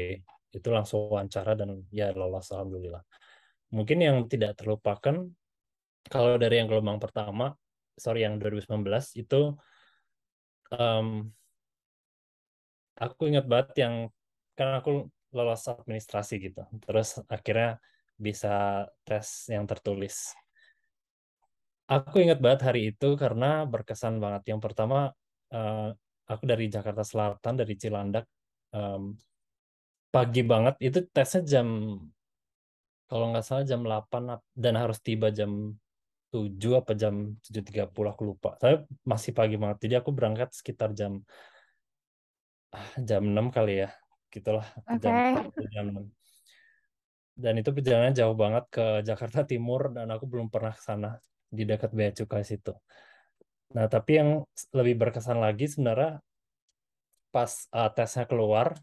itu 0.50 0.69
langsung 0.74 1.12
wawancara 1.12 1.53
dan 1.53 1.86
ya 1.93 2.09
lolos 2.15 2.50
alhamdulillah. 2.50 3.03
Mungkin 3.69 3.98
yang 4.01 4.17
tidak 4.25 4.57
terlupakan 4.57 5.29
kalau 6.09 6.41
dari 6.41 6.57
yang 6.57 6.65
gelombang 6.65 6.98
pertama, 6.98 7.53
sorry 7.93 8.25
yang 8.25 8.41
2019 8.41 8.81
itu 9.19 9.53
um, 10.73 11.29
aku 12.99 13.21
ingat 13.31 13.45
banget 13.47 13.69
yang 13.88 13.95
karena 14.53 14.83
aku 14.83 15.07
lolos 15.31 15.63
administrasi 15.69 16.33
gitu. 16.41 16.61
Terus 16.83 17.21
akhirnya 17.29 17.79
bisa 18.19 18.85
tes 19.07 19.47
yang 19.47 19.63
tertulis. 19.63 20.35
Aku 21.89 22.21
ingat 22.21 22.38
banget 22.38 22.61
hari 22.69 22.93
itu 22.93 23.17
karena 23.17 23.65
berkesan 23.65 24.21
banget. 24.21 24.53
Yang 24.53 24.61
pertama, 24.61 25.09
uh, 25.49 25.89
aku 26.29 26.43
dari 26.45 26.69
Jakarta 26.69 27.01
Selatan, 27.01 27.57
dari 27.57 27.73
Cilandak, 27.73 28.29
um, 28.75 29.17
pagi 30.13 30.45
banget. 30.45 30.77
Itu 30.77 31.09
tesnya 31.09 31.41
jam, 31.41 31.67
kalau 33.09 33.25
nggak 33.33 33.41
salah 33.41 33.65
jam 33.65 33.81
8 33.81 34.38
dan 34.53 34.73
harus 34.77 35.01
tiba 35.01 35.33
jam 35.33 35.73
7 36.29 36.77
apa 36.77 36.93
jam 36.93 37.33
7.30 37.41 37.89
aku 37.89 38.21
lupa. 38.25 38.53
Saya 38.62 38.86
masih 39.01 39.33
pagi 39.33 39.57
banget. 39.57 39.89
Jadi 39.89 39.93
aku 39.98 40.09
berangkat 40.13 40.53
sekitar 40.53 40.93
jam 40.93 41.21
ah, 42.74 42.89
jam 43.01 43.25
6 43.25 43.50
kali 43.50 43.86
ya. 43.86 43.89
Gitulah 44.29 44.65
okay. 44.86 45.01
jam, 45.01 45.13
jam 45.74 45.86
6. 46.05 47.39
Dan 47.39 47.53
itu 47.57 47.69
perjalanan 47.71 48.13
jauh 48.13 48.36
banget 48.36 48.65
ke 48.69 48.86
Jakarta 49.01 49.48
Timur 49.48 49.89
dan 49.95 50.12
aku 50.12 50.27
belum 50.27 50.51
pernah 50.51 50.75
ke 50.75 50.83
sana 50.83 51.15
di 51.50 51.63
dekat 51.65 51.95
Bea 51.95 52.12
Cukai 52.13 52.45
situ. 52.45 52.75
Nah, 53.74 53.86
tapi 53.88 54.19
yang 54.19 54.43
lebih 54.74 54.98
berkesan 55.07 55.39
lagi 55.39 55.69
sebenarnya 55.69 56.21
pas 57.29 57.51
uh, 57.74 57.89
tesnya 57.93 58.25
keluar 58.25 58.74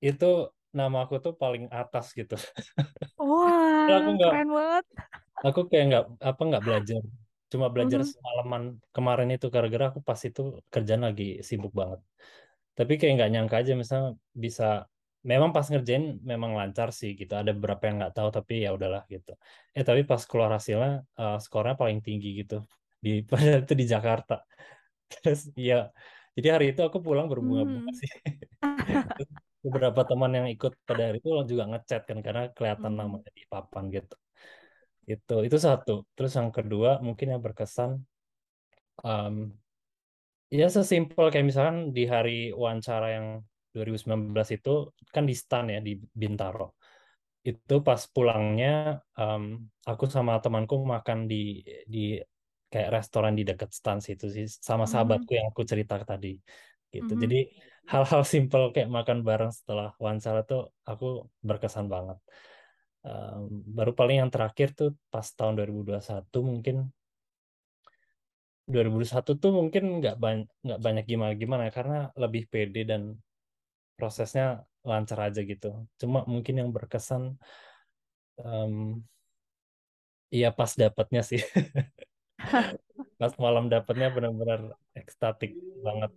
itu 0.00 0.48
nama 0.72 1.04
aku 1.04 1.20
tuh 1.20 1.34
paling 1.36 1.68
atas 1.68 2.12
gitu. 2.16 2.36
Wah, 3.20 3.88
aku 3.88 4.10
gak, 4.16 4.30
keren 4.32 4.50
banget. 4.52 4.84
Aku 5.46 5.70
kayak 5.70 5.84
nggak 5.90 6.04
apa 6.18 6.42
nggak 6.42 6.64
belajar, 6.66 7.02
cuma 7.52 7.66
belajar 7.70 8.02
mm 8.02 8.06
-hmm. 8.06 8.14
semalaman 8.18 8.62
kemarin 8.90 9.28
itu 9.30 9.46
gara-gara 9.54 9.94
aku 9.94 10.00
pas 10.02 10.18
itu 10.22 10.58
kerjaan 10.72 11.06
lagi 11.06 11.44
sibuk 11.46 11.70
banget. 11.70 12.00
Tapi 12.74 12.92
kayak 12.98 13.12
nggak 13.18 13.30
nyangka 13.34 13.56
aja 13.62 13.72
misalnya 13.74 14.08
bisa 14.34 14.86
memang 15.26 15.50
pas 15.50 15.66
ngerjain 15.66 16.22
memang 16.22 16.54
lancar 16.54 16.94
sih 16.94 17.18
gitu. 17.18 17.34
Ada 17.34 17.50
beberapa 17.54 17.82
yang 17.90 17.96
nggak 18.02 18.14
tahu 18.14 18.28
tapi 18.30 18.64
ya 18.64 18.70
udahlah 18.74 19.02
gitu. 19.10 19.34
Eh 19.74 19.82
tapi 19.82 20.02
pas 20.06 20.22
keluar 20.26 20.50
hasilnya 20.54 21.02
uh, 21.18 21.38
skornya 21.42 21.74
paling 21.74 21.98
tinggi 22.02 22.42
gitu 22.42 22.62
di 22.98 23.22
pada 23.30 23.62
itu 23.62 23.74
di 23.74 23.86
Jakarta. 23.86 24.42
Terus 25.10 25.50
ya 25.58 25.90
jadi 26.38 26.48
hari 26.54 26.70
itu 26.70 26.80
aku 26.86 27.02
pulang 27.02 27.26
berbunga-bunga 27.26 27.90
hmm. 27.90 27.98
sih. 27.98 28.10
beberapa 29.58 30.06
teman 30.06 30.30
yang 30.38 30.46
ikut 30.54 30.72
pada 30.86 31.10
hari 31.10 31.18
itu 31.18 31.28
juga 31.50 31.66
ngechat 31.66 32.06
kan 32.06 32.22
karena 32.22 32.54
kelihatan 32.54 32.94
hmm. 32.94 33.00
namanya 33.02 33.30
di 33.34 33.42
papan 33.50 33.90
gitu. 33.90 34.14
Itu 35.08 35.34
itu 35.46 35.56
satu. 35.56 36.04
Terus 36.12 36.32
yang 36.36 36.52
kedua 36.52 37.00
mungkin 37.00 37.32
yang 37.32 37.40
berkesan 37.40 37.90
um, 39.02 39.34
ya 40.52 40.68
sesimpel 40.68 41.32
kayak 41.32 41.46
misalkan 41.48 41.96
di 41.96 42.04
hari 42.04 42.52
wawancara 42.52 43.06
yang 43.16 43.26
2019 43.72 44.32
itu 44.56 44.92
kan 45.14 45.24
di 45.24 45.34
stan 45.34 45.66
ya 45.72 45.80
di 45.80 45.96
Bintaro. 45.96 46.76
Itu 47.40 47.80
pas 47.80 48.04
pulangnya 48.12 49.00
um, 49.16 49.64
aku 49.88 50.04
sama 50.12 50.36
temanku 50.44 50.76
makan 50.84 51.24
di 51.24 51.64
di 51.88 52.20
kayak 52.68 53.00
restoran 53.00 53.32
di 53.32 53.48
dekat 53.48 53.72
stan 53.72 53.98
situ 54.04 54.28
sih 54.28 54.44
sama 54.44 54.84
hmm. 54.84 54.92
sahabatku 54.92 55.32
yang 55.32 55.48
aku 55.48 55.64
cerita 55.64 55.96
tadi 56.04 56.36
gitu. 56.92 57.12
Mm-hmm. 57.14 57.22
Jadi 57.24 57.40
hal-hal 57.88 58.22
simpel 58.24 58.62
kayak 58.72 58.90
makan 58.92 59.24
bareng 59.24 59.52
setelah 59.52 59.92
wawancara 60.00 60.44
tuh 60.44 60.72
aku 60.84 61.28
berkesan 61.44 61.88
banget. 61.88 62.18
Baru 63.48 63.92
paling 63.96 64.22
yang 64.24 64.30
terakhir 64.32 64.74
tuh 64.76 64.90
pas 65.12 65.24
tahun 65.24 65.58
2021 65.58 66.28
mungkin 66.44 66.76
2021 68.68 69.40
tuh 69.40 69.52
mungkin 69.54 69.84
nggak 70.04 70.16
banyak 70.20 70.48
nggak 70.60 70.80
banyak 70.84 71.04
gimana 71.08 71.32
gimana 71.32 71.64
karena 71.72 72.12
lebih 72.20 72.52
pede 72.52 72.84
dan 72.84 73.16
prosesnya 73.96 74.68
lancar 74.84 75.32
aja 75.32 75.40
gitu. 75.40 75.88
Cuma 75.96 76.22
mungkin 76.28 76.60
yang 76.60 76.70
berkesan 76.70 77.40
um, 78.44 79.00
iya 80.28 80.52
pas 80.52 80.70
dapatnya 80.76 81.24
sih. 81.24 81.40
pas 83.20 83.32
malam 83.40 83.66
dapatnya 83.66 84.14
benar-benar 84.14 84.78
ekstatik 84.94 85.56
banget 85.82 86.12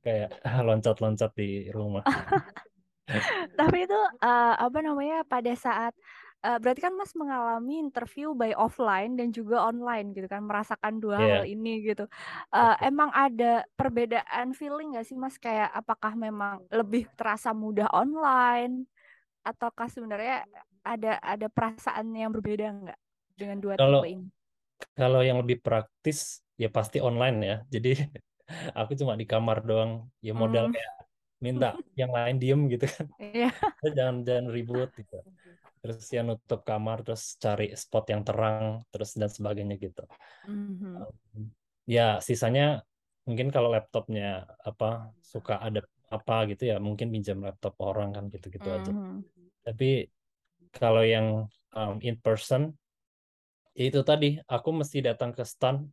kayak 0.00 0.30
loncat-loncat 0.64 1.34
di 1.34 1.68
rumah. 1.74 2.06
Tapi 3.58 3.78
itu 3.88 4.00
uh, 4.22 4.54
apa 4.56 4.78
namanya 4.84 5.24
pada 5.24 5.52
saat 5.56 5.96
uh, 6.44 6.58
berarti 6.58 6.80
kan 6.84 6.94
Mas 6.94 7.12
mengalami 7.14 7.82
interview 7.82 8.34
by 8.34 8.54
offline 8.54 9.18
dan 9.18 9.34
juga 9.34 9.66
online 9.66 10.14
gitu 10.14 10.28
kan 10.30 10.44
merasakan 10.44 11.02
dua 11.02 11.16
yeah. 11.18 11.28
hal 11.40 11.44
ini 11.48 11.82
gitu. 11.82 12.04
Uh, 12.50 12.74
okay. 12.74 12.90
Emang 12.90 13.10
ada 13.14 13.64
perbedaan 13.74 14.54
feeling 14.54 14.94
gak 14.94 15.06
sih 15.08 15.18
Mas 15.18 15.36
kayak 15.40 15.70
apakah 15.74 16.14
memang 16.14 16.62
lebih 16.70 17.10
terasa 17.18 17.50
mudah 17.50 17.90
online 17.90 18.86
ataukah 19.42 19.88
sebenarnya 19.88 20.44
ada 20.84 21.16
ada 21.20 21.46
perasaan 21.48 22.12
yang 22.12 22.32
berbeda 22.32 22.66
nggak 22.68 22.98
dengan 23.36 23.58
dua 23.60 23.74
kalau, 23.76 24.02
tipe 24.04 24.08
ini? 24.12 24.26
Kalau 24.94 25.20
yang 25.24 25.38
lebih 25.42 25.58
praktis 25.60 26.42
ya 26.58 26.68
pasti 26.70 27.02
online 27.02 27.38
ya. 27.42 27.56
Jadi 27.74 27.92
aku 28.72 28.96
cuma 28.96 29.16
di 29.18 29.26
kamar 29.28 29.64
doang 29.64 30.06
ya 30.24 30.32
modal 30.32 30.70
hmm. 30.70 30.74
kayak 30.74 30.92
minta 31.38 31.78
yang 31.94 32.10
lain 32.10 32.36
diem 32.38 32.60
gitu 32.70 32.86
kan. 32.86 33.06
Yeah. 33.22 33.54
jangan 33.96 34.26
jangan 34.26 34.50
ribut 34.50 34.90
gitu 34.98 35.22
terus 35.78 36.04
ya 36.10 36.22
nutup 36.26 36.62
kamar 36.66 37.06
terus 37.06 37.38
cari 37.38 37.72
spot 37.74 38.04
yang 38.12 38.22
terang 38.26 38.82
terus 38.90 39.14
dan 39.14 39.30
sebagainya 39.30 39.76
gitu 39.78 40.04
mm-hmm. 40.50 40.94
ya 41.88 42.18
sisanya 42.18 42.82
mungkin 43.24 43.48
kalau 43.54 43.72
laptopnya 43.72 44.44
apa 44.64 45.14
suka 45.22 45.60
ada 45.60 45.84
apa 46.08 46.48
gitu 46.48 46.72
ya 46.72 46.76
mungkin 46.80 47.12
pinjam 47.12 47.40
laptop 47.44 47.76
orang 47.84 48.12
kan 48.16 48.24
gitu-gitu 48.32 48.64
mm-hmm. 48.64 48.78
aja 48.82 48.92
tapi 49.62 50.08
kalau 50.72 51.04
yang 51.04 51.46
um, 51.72 51.96
in 52.04 52.16
person 52.18 52.76
itu 53.78 54.02
tadi 54.02 54.42
aku 54.50 54.82
mesti 54.82 54.98
datang 55.04 55.30
ke 55.30 55.46
stand 55.46 55.86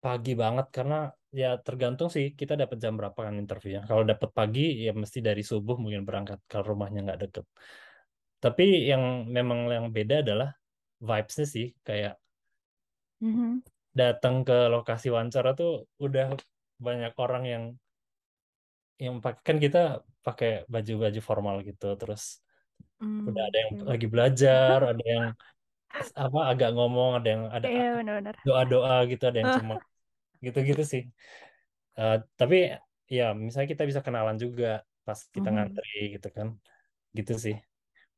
pagi 0.00 0.36
banget 0.36 0.68
karena 0.68 1.08
ya 1.34 1.58
tergantung 1.58 2.12
sih 2.12 2.36
kita 2.36 2.54
dapat 2.54 2.76
jam 2.78 2.94
berapa 2.94 3.16
kan 3.16 3.34
interviewnya 3.40 3.82
kalau 3.88 4.04
dapat 4.06 4.30
pagi 4.30 4.84
ya 4.84 4.92
mesti 4.94 5.18
dari 5.24 5.42
subuh 5.42 5.80
mungkin 5.80 6.06
berangkat 6.06 6.44
kalau 6.46 6.76
rumahnya 6.76 7.08
nggak 7.08 7.20
deket 7.24 7.44
tapi 8.44 8.92
yang 8.92 9.24
memang 9.32 9.72
yang 9.72 9.88
beda 9.88 10.20
adalah 10.20 10.52
vibes-nya 11.00 11.46
sih 11.48 11.72
kayak 11.80 12.20
mm-hmm. 13.24 13.64
datang 13.96 14.44
ke 14.44 14.68
lokasi 14.68 15.08
wawancara 15.08 15.56
tuh 15.56 15.88
udah 15.96 16.36
banyak 16.76 17.16
orang 17.16 17.44
yang 17.48 17.64
yang 19.00 19.24
pakai 19.24 19.40
kan 19.40 19.56
kita 19.56 20.04
pakai 20.20 20.68
baju-baju 20.68 21.20
formal 21.24 21.56
gitu 21.64 21.96
terus 21.96 22.44
mm. 23.00 23.32
udah 23.32 23.42
ada 23.48 23.58
yang 23.64 23.72
lagi 23.88 24.06
belajar 24.12 24.78
ada 24.92 25.04
yang 25.08 25.26
apa 26.12 26.40
agak 26.52 26.70
ngomong 26.76 27.24
ada 27.24 27.28
yang 27.32 27.44
ada 27.48 27.66
yeah, 27.70 28.34
doa-doa 28.44 29.08
gitu 29.08 29.24
ada 29.24 29.38
yang 29.40 29.52
cuma 29.64 29.74
gitu-gitu 30.44 30.84
sih 30.84 31.02
uh, 31.96 32.20
tapi 32.36 32.76
ya 33.08 33.32
misalnya 33.32 33.72
kita 33.72 33.88
bisa 33.88 34.04
kenalan 34.04 34.36
juga 34.36 34.84
pas 35.04 35.16
kita 35.32 35.48
mm 35.48 35.54
ngantri 35.56 36.00
gitu 36.20 36.28
kan 36.28 36.48
gitu 37.16 37.40
sih 37.40 37.56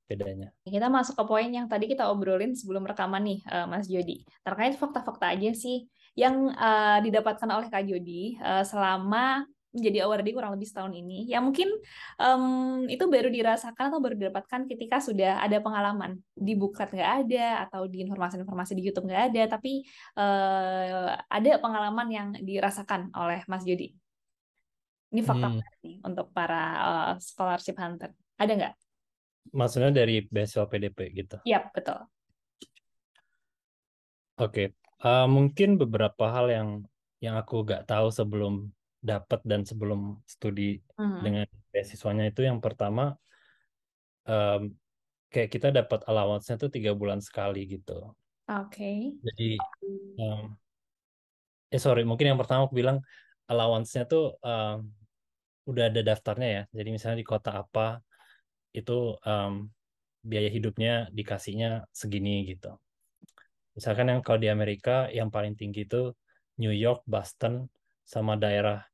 bedanya. 0.06 0.48
Kita 0.62 0.86
masuk 0.86 1.18
ke 1.18 1.25
poin 1.26 1.50
yang 1.50 1.66
tadi 1.66 1.90
kita 1.90 2.06
obrolin 2.08 2.54
sebelum 2.54 2.86
rekaman 2.86 3.22
nih, 3.22 3.40
uh, 3.50 3.66
Mas 3.66 3.90
Jody. 3.90 4.22
Terkait 4.46 4.78
fakta-fakta 4.78 5.34
aja 5.34 5.50
sih 5.52 5.90
yang 6.16 6.48
uh, 6.54 6.98
didapatkan 7.02 7.50
oleh 7.50 7.68
Kak 7.68 7.84
Jody 7.84 8.40
uh, 8.40 8.64
selama 8.64 9.44
menjadi 9.76 10.08
awardee 10.08 10.32
kurang 10.32 10.56
lebih 10.56 10.64
setahun 10.64 10.96
ini. 10.96 11.28
Ya 11.28 11.44
mungkin 11.44 11.68
um, 12.16 12.88
itu 12.88 13.04
baru 13.04 13.28
dirasakan 13.28 13.92
atau 13.92 14.00
baru 14.00 14.16
didapatkan 14.16 14.64
ketika 14.64 15.04
sudah 15.04 15.44
ada 15.44 15.60
pengalaman 15.60 16.16
di 16.32 16.56
buklet 16.56 16.88
nggak 16.88 17.12
ada 17.28 17.68
atau 17.68 17.84
di 17.84 18.00
informasi-informasi 18.08 18.72
di 18.72 18.82
YouTube 18.88 19.12
nggak 19.12 19.36
ada, 19.36 19.42
tapi 19.60 19.84
uh, 20.16 21.12
ada 21.28 21.50
pengalaman 21.60 22.08
yang 22.08 22.28
dirasakan 22.40 23.12
oleh 23.12 23.44
Mas 23.44 23.68
Jody. 23.68 23.92
Ini 25.12 25.20
fakta 25.22 25.52
hmm. 25.52 25.60
nih 25.84 25.96
untuk 26.02 26.32
para 26.32 26.62
uh, 26.80 27.12
scholarship 27.20 27.76
hunter. 27.76 28.16
Ada 28.40 28.52
nggak? 28.56 28.75
Maksudnya 29.52 29.92
dari 29.92 30.24
beasiswa 30.26 30.66
PDP 30.66 30.98
gitu? 31.14 31.36
Iya, 31.46 31.68
betul. 31.70 32.06
Oke, 34.36 34.52
okay. 34.52 34.66
uh, 35.00 35.24
mungkin 35.24 35.80
beberapa 35.80 36.28
hal 36.28 36.52
yang 36.52 36.68
yang 37.24 37.40
aku 37.40 37.64
nggak 37.64 37.88
tahu 37.88 38.12
sebelum 38.12 38.68
dapat 39.00 39.40
dan 39.48 39.64
sebelum 39.64 40.20
studi 40.28 40.82
uh-huh. 40.98 41.24
dengan 41.24 41.48
beasiswanya 41.72 42.28
itu 42.28 42.44
yang 42.44 42.60
pertama 42.60 43.16
um, 44.28 44.76
kayak 45.32 45.50
kita 45.52 45.68
dapat 45.72 46.04
allowance-nya 46.04 46.60
tuh 46.60 46.68
tiga 46.68 46.92
bulan 46.92 47.22
sekali 47.22 47.64
gitu. 47.64 48.12
Oke. 48.46 48.76
Okay. 48.76 48.98
Jadi 49.24 49.50
um, 50.20 50.52
eh 51.72 51.80
sorry 51.80 52.04
mungkin 52.04 52.34
yang 52.34 52.38
pertama 52.38 52.68
aku 52.68 52.76
bilang 52.76 53.00
allowance-nya 53.48 54.04
tuh 54.04 54.36
um, 54.42 54.90
udah 55.66 55.84
ada 55.90 56.00
daftarnya 56.02 56.48
ya. 56.48 56.62
Jadi 56.76 56.88
misalnya 56.94 57.18
di 57.22 57.26
kota 57.26 57.56
apa 57.62 58.04
itu 58.76 59.16
um, 59.25 59.73
biaya 60.26 60.50
hidupnya 60.50 61.09
dikasihnya 61.14 61.87
segini 61.95 62.45
gitu. 62.50 62.76
Misalkan 63.76 64.09
yang 64.09 64.21
kalau 64.25 64.40
di 64.40 64.49
Amerika 64.49 65.06
yang 65.12 65.28
paling 65.28 65.54
tinggi 65.54 65.85
itu 65.85 66.12
New 66.56 66.73
York, 66.73 67.04
Boston, 67.04 67.68
sama 68.06 68.35
daerah 68.38 68.87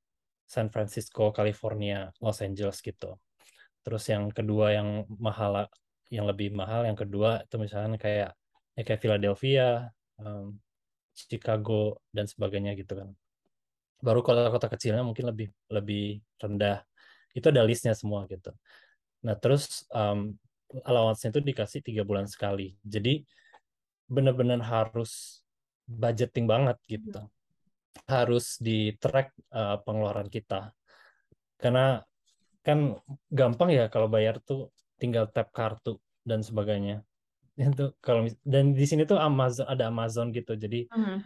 San 0.48 0.68
Francisco, 0.68 1.30
California, 1.30 2.10
Los 2.18 2.42
Angeles 2.42 2.82
gitu. 2.82 3.16
Terus 3.86 4.04
yang 4.10 4.28
kedua 4.34 4.74
yang 4.74 5.08
mahal, 5.16 5.70
yang 6.12 6.26
lebih 6.28 6.52
mahal, 6.52 6.84
yang 6.84 6.98
kedua 6.98 7.46
itu 7.46 7.56
misalnya 7.56 7.96
kayak 7.96 8.30
ya 8.76 8.82
kayak 8.82 9.00
Philadelphia, 9.00 9.88
um, 10.20 10.58
Chicago 11.14 12.00
dan 12.12 12.28
sebagainya 12.28 12.76
gitu 12.76 12.98
kan. 12.98 13.08
Baru 14.02 14.20
kota-kota 14.20 14.66
kecilnya 14.66 15.06
mungkin 15.06 15.30
lebih 15.30 15.48
lebih 15.70 16.20
rendah. 16.42 16.82
Itu 17.32 17.48
ada 17.48 17.62
listnya 17.64 17.94
semua 17.96 18.26
gitu. 18.28 18.50
Nah 19.22 19.38
terus 19.38 19.86
um, 19.94 20.34
allowance-nya 20.82 21.30
itu 21.30 21.42
dikasih 21.42 21.80
tiga 21.84 22.02
bulan 22.02 22.26
sekali. 22.26 22.74
Jadi 22.82 23.22
benar-benar 24.08 24.60
harus 24.60 25.42
budgeting 25.86 26.48
banget 26.48 26.76
gitu. 26.88 27.22
Harus 28.08 28.56
di 28.58 28.96
track 28.98 29.32
uh, 29.52 29.78
pengeluaran 29.84 30.28
kita. 30.32 30.72
Karena 31.60 32.00
kan 32.62 32.98
gampang 33.30 33.74
ya 33.74 33.90
kalau 33.90 34.06
bayar 34.06 34.38
tuh 34.42 34.70
tinggal 34.98 35.26
tap 35.30 35.50
kartu 35.54 35.98
dan 36.22 36.42
sebagainya. 36.42 37.02
Itu 37.58 37.94
kalau 38.00 38.26
dan 38.42 38.72
di 38.72 38.86
sini 38.88 39.04
tuh 39.04 39.20
Amazon 39.20 39.68
ada 39.68 39.92
Amazon 39.92 40.32
gitu. 40.32 40.56
Jadi 40.56 40.88
uh 40.88 40.96
-huh. 40.96 41.18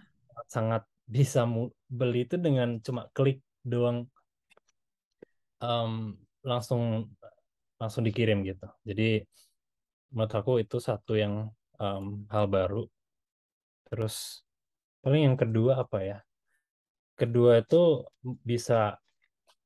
sangat 0.50 0.82
bisa 1.06 1.46
beli 1.86 2.26
itu 2.26 2.34
dengan 2.34 2.82
cuma 2.82 3.06
klik 3.14 3.38
doang. 3.62 4.10
Um, 5.62 6.18
langsung 6.42 7.14
langsung 7.76 8.02
dikirim 8.04 8.42
gitu. 8.44 8.66
Jadi 8.84 9.24
menurut 10.12 10.32
aku 10.32 10.52
itu 10.62 10.76
satu 10.80 11.16
yang 11.16 11.48
um, 11.76 12.24
hal 12.32 12.46
baru. 12.48 12.84
Terus 13.88 14.42
paling 15.04 15.32
yang 15.32 15.38
kedua 15.38 15.84
apa 15.84 15.98
ya? 16.02 16.18
Kedua 17.16 17.60
itu 17.60 18.04
bisa 18.44 18.96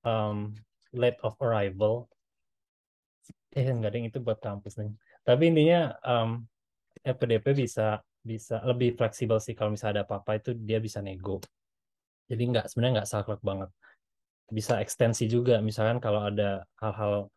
um, 0.06 0.54
late 0.94 1.18
of 1.22 1.34
arrival. 1.38 2.10
Eh 3.50 3.66
enggak 3.66 3.94
ada 3.94 3.99
itu 3.99 4.18
buat 4.23 4.38
kampus 4.38 4.78
nih 4.78 4.94
tapi 5.25 5.52
intinya 5.52 5.94
um, 6.04 6.42
FPDP 7.04 7.54
bisa 7.54 8.00
bisa 8.20 8.60
lebih 8.64 8.96
fleksibel 8.96 9.40
sih 9.40 9.56
kalau 9.56 9.73
misalnya 9.73 10.02
ada 10.02 10.04
apa-apa 10.04 10.40
itu 10.40 10.50
dia 10.56 10.76
bisa 10.80 11.00
nego. 11.00 11.40
Jadi 12.28 12.42
nggak 12.52 12.68
sebenarnya 12.68 13.00
nggak 13.00 13.10
saklek 13.10 13.40
banget. 13.40 13.70
Bisa 14.50 14.82
ekstensi 14.82 15.30
juga 15.30 15.62
misalkan 15.64 16.02
kalau 16.02 16.28
ada 16.28 16.64
hal-hal 16.80 17.32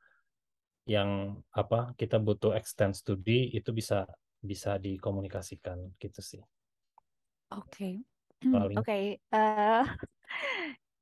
yang 0.84 1.40
apa 1.56 1.96
kita 1.96 2.20
butuh 2.20 2.52
extend 2.60 2.92
studi 2.96 3.48
itu 3.56 3.72
bisa 3.72 4.04
bisa 4.44 4.76
dikomunikasikan 4.76 5.96
gitu 5.96 6.20
sih. 6.20 6.44
Oke. 7.56 8.04
Paling. 8.44 8.76
Oke, 8.84 8.88
okay. 8.88 9.04
uh, 9.32 9.40
eh, 9.40 9.84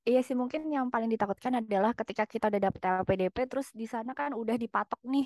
iya 0.13 0.21
sih 0.21 0.37
mungkin 0.37 0.69
yang 0.69 0.93
paling 0.93 1.09
ditakutkan 1.09 1.57
adalah 1.65 1.97
ketika 1.97 2.29
kita 2.29 2.53
udah 2.53 2.61
dapet 2.61 2.81
LPDP 2.85 3.49
terus 3.49 3.73
di 3.73 3.89
sana 3.89 4.13
kan 4.13 4.37
udah 4.37 4.53
dipatok 4.61 5.01
nih 5.09 5.25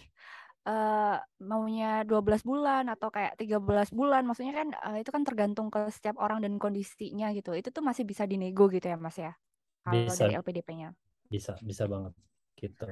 uh, 0.64 1.20
maunya 1.44 2.08
12 2.08 2.48
bulan 2.48 2.88
atau 2.88 3.12
kayak 3.12 3.36
13 3.36 3.92
bulan. 3.92 4.24
Maksudnya 4.24 4.56
kan 4.56 4.68
uh, 4.72 4.98
itu 5.00 5.12
kan 5.12 5.28
tergantung 5.28 5.68
ke 5.68 5.92
setiap 5.92 6.16
orang 6.24 6.40
dan 6.40 6.56
kondisinya 6.56 7.36
gitu. 7.36 7.52
Itu 7.52 7.76
tuh 7.76 7.84
masih 7.84 8.04
bisa 8.08 8.24
dinego 8.24 8.72
gitu 8.72 8.88
ya, 8.88 8.96
Mas 8.96 9.20
ya. 9.20 9.36
Kalau 9.86 10.08
dari 10.08 10.34
LPDP-nya. 10.40 10.96
Bisa, 11.30 11.54
bisa 11.62 11.86
banget 11.86 12.16
gitu. 12.58 12.88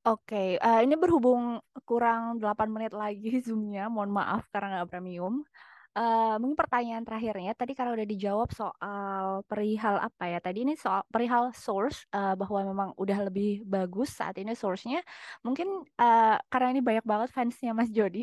Oke, 0.00 0.56
uh, 0.56 0.80
ini 0.80 0.96
berhubung 0.96 1.60
kurang 1.84 2.40
8 2.40 2.72
menit 2.72 2.96
lagi 2.96 3.36
Zoom-nya, 3.44 3.92
mohon 3.92 4.08
maaf 4.08 4.48
karena 4.48 4.80
nggak 4.80 4.88
premium. 4.96 5.44
Uh, 5.90 6.38
mungkin 6.40 6.54
pertanyaan 6.54 7.02
terakhirnya 7.02 7.50
tadi 7.52 7.74
kalau 7.74 7.98
udah 7.98 8.06
dijawab 8.06 8.48
soal 8.54 9.42
perihal 9.50 9.98
apa 9.98 10.30
ya 10.30 10.38
tadi 10.38 10.62
ini 10.62 10.78
soal 10.78 11.02
perihal 11.10 11.50
source 11.50 12.06
uh, 12.14 12.38
bahwa 12.38 12.62
memang 12.62 12.88
udah 12.94 13.26
lebih 13.26 13.66
bagus 13.66 14.14
saat 14.14 14.38
ini 14.38 14.54
source-nya 14.54 15.02
mungkin 15.42 15.82
uh, 15.98 16.38
karena 16.46 16.78
ini 16.78 16.80
banyak 16.86 17.02
banget 17.02 17.34
fansnya 17.34 17.74
Mas 17.74 17.90
Jody 17.90 18.22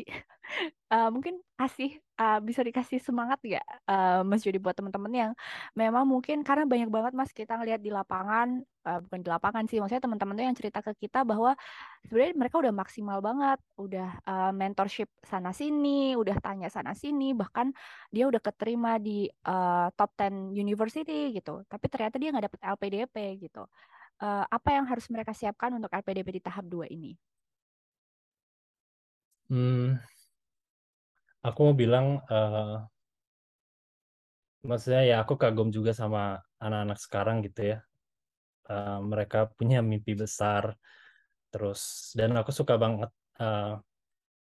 uh, 0.88 1.12
mungkin 1.14 1.44
kasih 1.60 2.00
uh, 2.18 2.38
bisa 2.42 2.60
dikasih 2.66 2.98
semangat 2.98 3.38
ya 3.46 3.62
uh, 3.86 4.26
Mas 4.26 4.42
Jody 4.42 4.58
buat 4.58 4.74
teman-teman 4.74 5.12
yang 5.14 5.32
memang 5.72 6.04
mungkin 6.04 6.42
karena 6.42 6.66
banyak 6.66 6.90
banget 6.90 7.12
Mas 7.14 7.30
kita 7.30 7.54
ngelihat 7.56 7.80
di 7.80 7.94
lapangan 7.94 8.60
uh, 8.84 8.98
bukan 9.06 9.18
di 9.22 9.28
lapangan 9.30 9.64
sih 9.70 9.78
maksudnya 9.78 10.04
teman-teman 10.04 10.34
tuh 10.34 10.44
yang 10.44 10.56
cerita 10.58 10.78
ke 10.82 10.92
kita 10.98 11.22
bahwa 11.22 11.54
sebenarnya 12.10 12.34
mereka 12.34 12.56
udah 12.58 12.74
maksimal 12.74 13.18
banget 13.22 13.58
udah 13.78 14.08
uh, 14.26 14.52
mentorship 14.52 15.08
sana 15.22 15.54
sini 15.54 16.18
udah 16.18 16.36
tanya 16.42 16.68
sana 16.68 16.92
sini 16.92 17.32
bahkan 17.32 17.70
dia 18.10 18.26
udah 18.26 18.42
keterima 18.42 18.98
di 18.98 19.30
uh, 19.46 19.88
top 19.94 20.12
10 20.18 20.52
university 20.58 21.32
gitu 21.32 21.62
tapi 21.70 21.86
ternyata 21.86 22.18
dia 22.18 22.28
nggak 22.34 22.46
dapet 22.50 22.60
LPDP 22.66 23.16
gitu 23.48 23.64
uh, 24.22 24.44
apa 24.46 24.68
yang 24.74 24.84
harus 24.86 25.06
mereka 25.10 25.32
siapkan 25.34 25.74
untuk 25.74 25.90
LPDP 25.90 26.38
di 26.38 26.42
tahap 26.42 26.66
2 26.66 26.90
ini? 26.90 27.14
Hmm, 29.48 29.96
aku 31.42 31.58
mau 31.70 31.76
bilang 31.76 32.18
uh, 32.26 32.82
maksudnya 34.66 35.02
ya 35.06 35.16
aku 35.22 35.38
kagum 35.38 35.70
juga 35.70 35.94
sama 35.94 36.42
anak-anak 36.58 36.98
sekarang 36.98 37.36
gitu 37.46 37.76
ya. 37.76 37.78
Uh, 38.68 39.00
mereka 39.00 39.48
punya 39.56 39.80
mimpi 39.80 40.12
besar 40.12 40.76
terus 41.48 42.12
dan 42.12 42.36
aku 42.36 42.52
suka 42.52 42.76
banget 42.76 43.08
uh, 43.40 43.80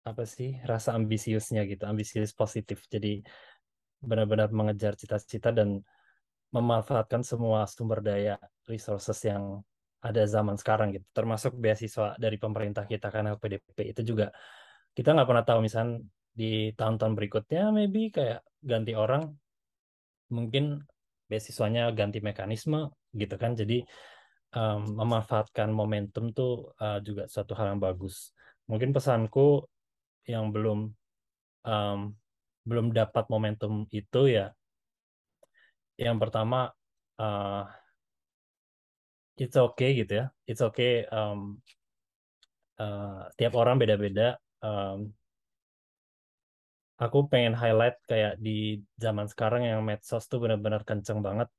apa 0.04 0.24
sih 0.28 0.60
rasa 0.68 0.96
ambisiusnya 1.00 1.64
gitu 1.70 1.88
ambisius 1.88 2.36
positif. 2.36 2.84
Jadi 2.92 3.24
benar-benar 4.04 4.52
mengejar 4.52 4.94
cita-cita 5.00 5.56
dan 5.56 5.80
memanfaatkan 6.52 7.24
semua 7.24 7.68
sumber 7.68 8.00
daya 8.04 8.36
resources 8.68 9.20
yang 9.24 9.64
ada 10.04 10.24
zaman 10.28 10.56
sekarang 10.60 10.96
gitu. 10.96 11.08
Termasuk 11.16 11.56
beasiswa 11.56 12.16
dari 12.20 12.38
pemerintah 12.40 12.84
kita 12.88 13.08
karena 13.12 13.36
PDP 13.36 13.96
itu 13.96 14.02
juga 14.04 14.32
kita 14.96 15.14
nggak 15.14 15.28
pernah 15.30 15.46
tahu 15.46 15.60
misalnya 15.62 16.04
di 16.38 16.70
tahun-tahun 16.78 17.18
berikutnya 17.18 17.74
maybe 17.74 18.14
kayak 18.14 18.46
ganti 18.62 18.94
orang 18.94 19.34
mungkin 20.30 20.86
beasiswanya 21.26 21.90
ganti 21.98 22.22
mekanisme 22.22 22.94
gitu 23.18 23.36
kan. 23.42 23.58
Jadi 23.58 23.82
um, 24.54 25.02
memanfaatkan 25.02 25.74
momentum 25.74 26.30
tuh 26.30 26.78
uh, 26.78 27.02
juga 27.02 27.26
suatu 27.26 27.58
hal 27.58 27.74
yang 27.74 27.82
bagus. 27.82 28.38
Mungkin 28.70 28.94
pesanku 28.94 29.66
yang 30.30 30.54
belum 30.54 30.94
um, 31.66 32.00
belum 32.68 32.92
dapat 32.94 33.32
momentum 33.32 33.88
itu 33.90 34.22
ya 34.28 34.52
yang 35.98 36.22
pertama 36.22 36.70
uh, 37.18 37.66
it's 39.42 39.58
okay 39.58 39.98
gitu 39.98 40.22
ya. 40.22 40.26
It's 40.46 40.62
okay 40.62 41.08
um, 41.10 41.58
uh, 42.78 43.26
tiap 43.40 43.58
orang 43.58 43.82
beda-beda 43.82 44.38
um, 44.62 45.10
aku 46.98 47.30
pengen 47.30 47.54
highlight 47.54 47.98
kayak 48.10 48.42
di 48.42 48.82
zaman 48.98 49.30
sekarang 49.30 49.62
yang 49.70 49.82
medsos 49.86 50.26
tuh 50.26 50.42
benar-benar 50.42 50.82
kenceng 50.82 51.22
banget. 51.22 51.50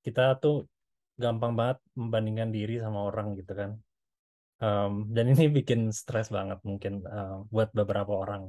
Kita 0.00 0.40
tuh 0.40 0.66
gampang 1.20 1.52
banget 1.52 1.78
membandingkan 1.94 2.50
diri 2.50 2.80
sama 2.80 3.04
orang 3.04 3.36
gitu 3.36 3.52
kan. 3.52 3.70
Um, 4.62 5.12
dan 5.12 5.32
ini 5.32 5.52
bikin 5.62 5.92
stres 5.92 6.32
banget 6.32 6.58
mungkin 6.64 7.04
uh, 7.04 7.44
buat 7.52 7.70
beberapa 7.76 8.12
orang. 8.16 8.48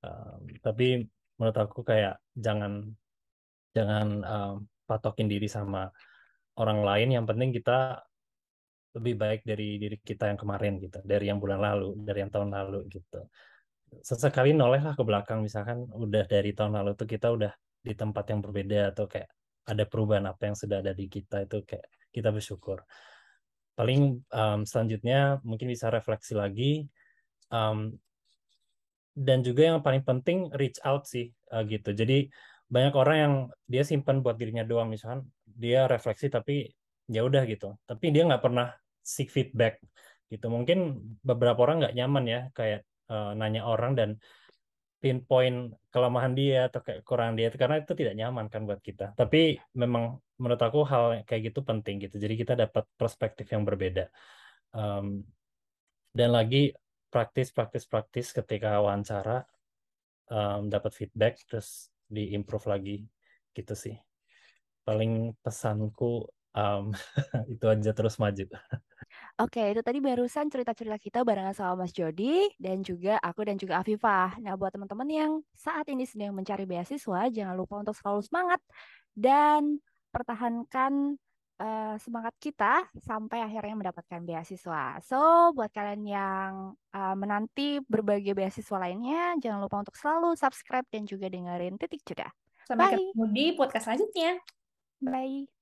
Um, 0.00 0.48
tapi 0.64 1.04
menurut 1.36 1.56
aku 1.60 1.84
kayak 1.84 2.16
jangan 2.32 2.88
jangan 3.76 4.08
um, 4.24 4.54
patokin 4.88 5.28
diri 5.28 5.46
sama 5.46 5.92
orang 6.56 6.80
lain. 6.80 7.08
Yang 7.20 7.26
penting 7.30 7.50
kita 7.52 8.00
lebih 8.90 9.14
baik 9.22 9.40
dari 9.46 9.78
diri 9.78 9.96
kita 10.02 10.34
yang 10.34 10.40
kemarin 10.40 10.82
gitu, 10.82 10.98
dari 11.06 11.30
yang 11.30 11.38
bulan 11.38 11.62
lalu, 11.62 11.94
dari 12.02 12.26
yang 12.26 12.32
tahun 12.32 12.50
lalu 12.50 12.90
gitu. 12.90 13.22
Sesekali 14.00 14.54
nolehlah 14.54 14.94
ke 14.94 15.02
belakang 15.02 15.42
misalkan 15.42 15.90
udah 15.90 16.24
dari 16.30 16.54
tahun 16.54 16.78
lalu 16.78 16.94
tuh 16.94 17.08
kita 17.10 17.34
udah 17.34 17.52
di 17.80 17.92
tempat 17.98 18.24
yang 18.30 18.40
berbeda 18.40 18.94
atau 18.94 19.10
kayak 19.10 19.28
ada 19.66 19.84
perubahan 19.86 20.30
apa 20.30 20.50
yang 20.50 20.56
sudah 20.56 20.80
ada 20.80 20.94
di 20.94 21.10
kita 21.10 21.44
itu 21.44 21.66
kayak 21.66 21.86
kita 22.14 22.30
bersyukur. 22.30 22.86
Paling 23.74 24.22
um, 24.30 24.60
selanjutnya 24.62 25.42
mungkin 25.42 25.66
bisa 25.70 25.90
refleksi 25.90 26.38
lagi 26.38 26.86
um, 27.50 27.94
dan 29.14 29.42
juga 29.42 29.74
yang 29.74 29.82
paling 29.82 30.06
penting 30.06 30.48
reach 30.54 30.78
out 30.86 31.04
sih 31.10 31.30
uh, 31.50 31.66
gitu. 31.66 31.90
Jadi 31.90 32.30
banyak 32.70 32.94
orang 32.94 33.16
yang 33.18 33.34
dia 33.66 33.82
simpan 33.82 34.22
buat 34.22 34.38
dirinya 34.38 34.62
doang 34.62 34.94
misalkan 34.94 35.26
dia 35.44 35.90
refleksi 35.90 36.30
tapi 36.30 36.70
ya 37.10 37.26
udah 37.26 37.42
gitu 37.50 37.74
tapi 37.82 38.14
dia 38.14 38.22
nggak 38.22 38.38
pernah 38.38 38.70
seek 39.02 39.28
feedback 39.34 39.82
gitu 40.30 40.46
mungkin 40.46 41.02
beberapa 41.26 41.58
orang 41.66 41.82
nggak 41.82 41.94
nyaman 41.98 42.24
ya 42.30 42.40
kayak 42.54 42.86
uh, 43.10 43.34
nanya 43.34 43.66
orang 43.66 43.92
dan 43.98 44.10
pinpoint 45.00 45.72
kelemahan 45.88 46.36
dia 46.36 46.68
atau 46.68 46.84
kurang 47.02 47.32
dia 47.32 47.48
karena 47.48 47.80
itu 47.80 47.96
tidak 47.96 48.14
nyaman 48.14 48.46
kan 48.52 48.68
buat 48.68 48.78
kita. 48.84 49.16
Tapi 49.16 49.56
memang 49.74 50.20
menurut 50.36 50.60
aku 50.60 50.84
hal 50.84 51.24
kayak 51.24 51.52
gitu 51.52 51.60
penting 51.64 52.00
gitu. 52.04 52.20
Jadi 52.20 52.34
kita 52.36 52.54
dapat 52.54 52.84
perspektif 52.94 53.48
yang 53.50 53.64
berbeda. 53.64 54.12
Um, 54.76 55.24
dan 56.12 56.36
lagi 56.36 56.76
praktis 57.10 57.50
praktis 57.50 57.88
praktis 57.88 58.30
ketika 58.30 58.78
wawancara 58.78 59.42
um, 60.30 60.68
dapat 60.70 60.92
feedback 60.94 61.42
terus 61.48 61.88
diimprove 62.06 62.68
lagi 62.68 62.96
gitu 63.56 63.72
sih. 63.72 63.96
Paling 64.84 65.32
pesanku 65.40 66.28
um, 66.54 66.94
itu 67.52 67.64
aja 67.66 67.90
terus 67.94 68.16
maju. 68.18 68.44
Oke, 69.40 69.72
itu 69.72 69.80
tadi 69.80 69.98
barusan 70.04 70.52
cerita-cerita 70.52 70.98
kita 71.00 71.18
barengan 71.24 71.56
sama 71.56 71.84
Mas 71.84 71.96
Jody 71.96 72.52
dan 72.60 72.84
juga 72.84 73.16
aku 73.18 73.48
dan 73.48 73.56
juga 73.56 73.80
Afifah. 73.80 74.36
Nah, 74.38 74.54
buat 74.54 74.70
teman-teman 74.74 75.08
yang 75.08 75.32
saat 75.56 75.88
ini 75.88 76.04
sedang 76.04 76.36
mencari 76.36 76.68
beasiswa, 76.68 77.30
jangan 77.32 77.54
lupa 77.56 77.80
untuk 77.80 77.96
selalu 77.96 78.20
semangat 78.20 78.60
dan 79.16 79.80
pertahankan 80.12 81.16
uh, 81.60 81.96
semangat 82.00 82.34
kita 82.40 82.88
sampai 83.00 83.44
akhirnya 83.44 83.76
mendapatkan 83.76 84.20
beasiswa. 84.24 84.98
So, 85.04 85.52
buat 85.56 85.70
kalian 85.70 86.02
yang 86.04 86.52
uh, 86.92 87.14
menanti 87.16 87.80
berbagai 87.84 88.32
beasiswa 88.32 88.76
lainnya, 88.80 89.36
jangan 89.38 89.60
lupa 89.64 89.80
untuk 89.80 89.96
selalu 89.96 90.34
subscribe 90.34 90.88
dan 90.88 91.04
juga 91.04 91.28
dengerin 91.28 91.76
Titik 91.76 92.02
Jeda. 92.04 92.28
Sampai 92.64 92.92
Bye. 92.92 92.96
ketemu 92.96 93.24
di 93.32 93.44
podcast 93.56 93.84
selanjutnya. 93.88 94.32
Bye. 95.00 95.59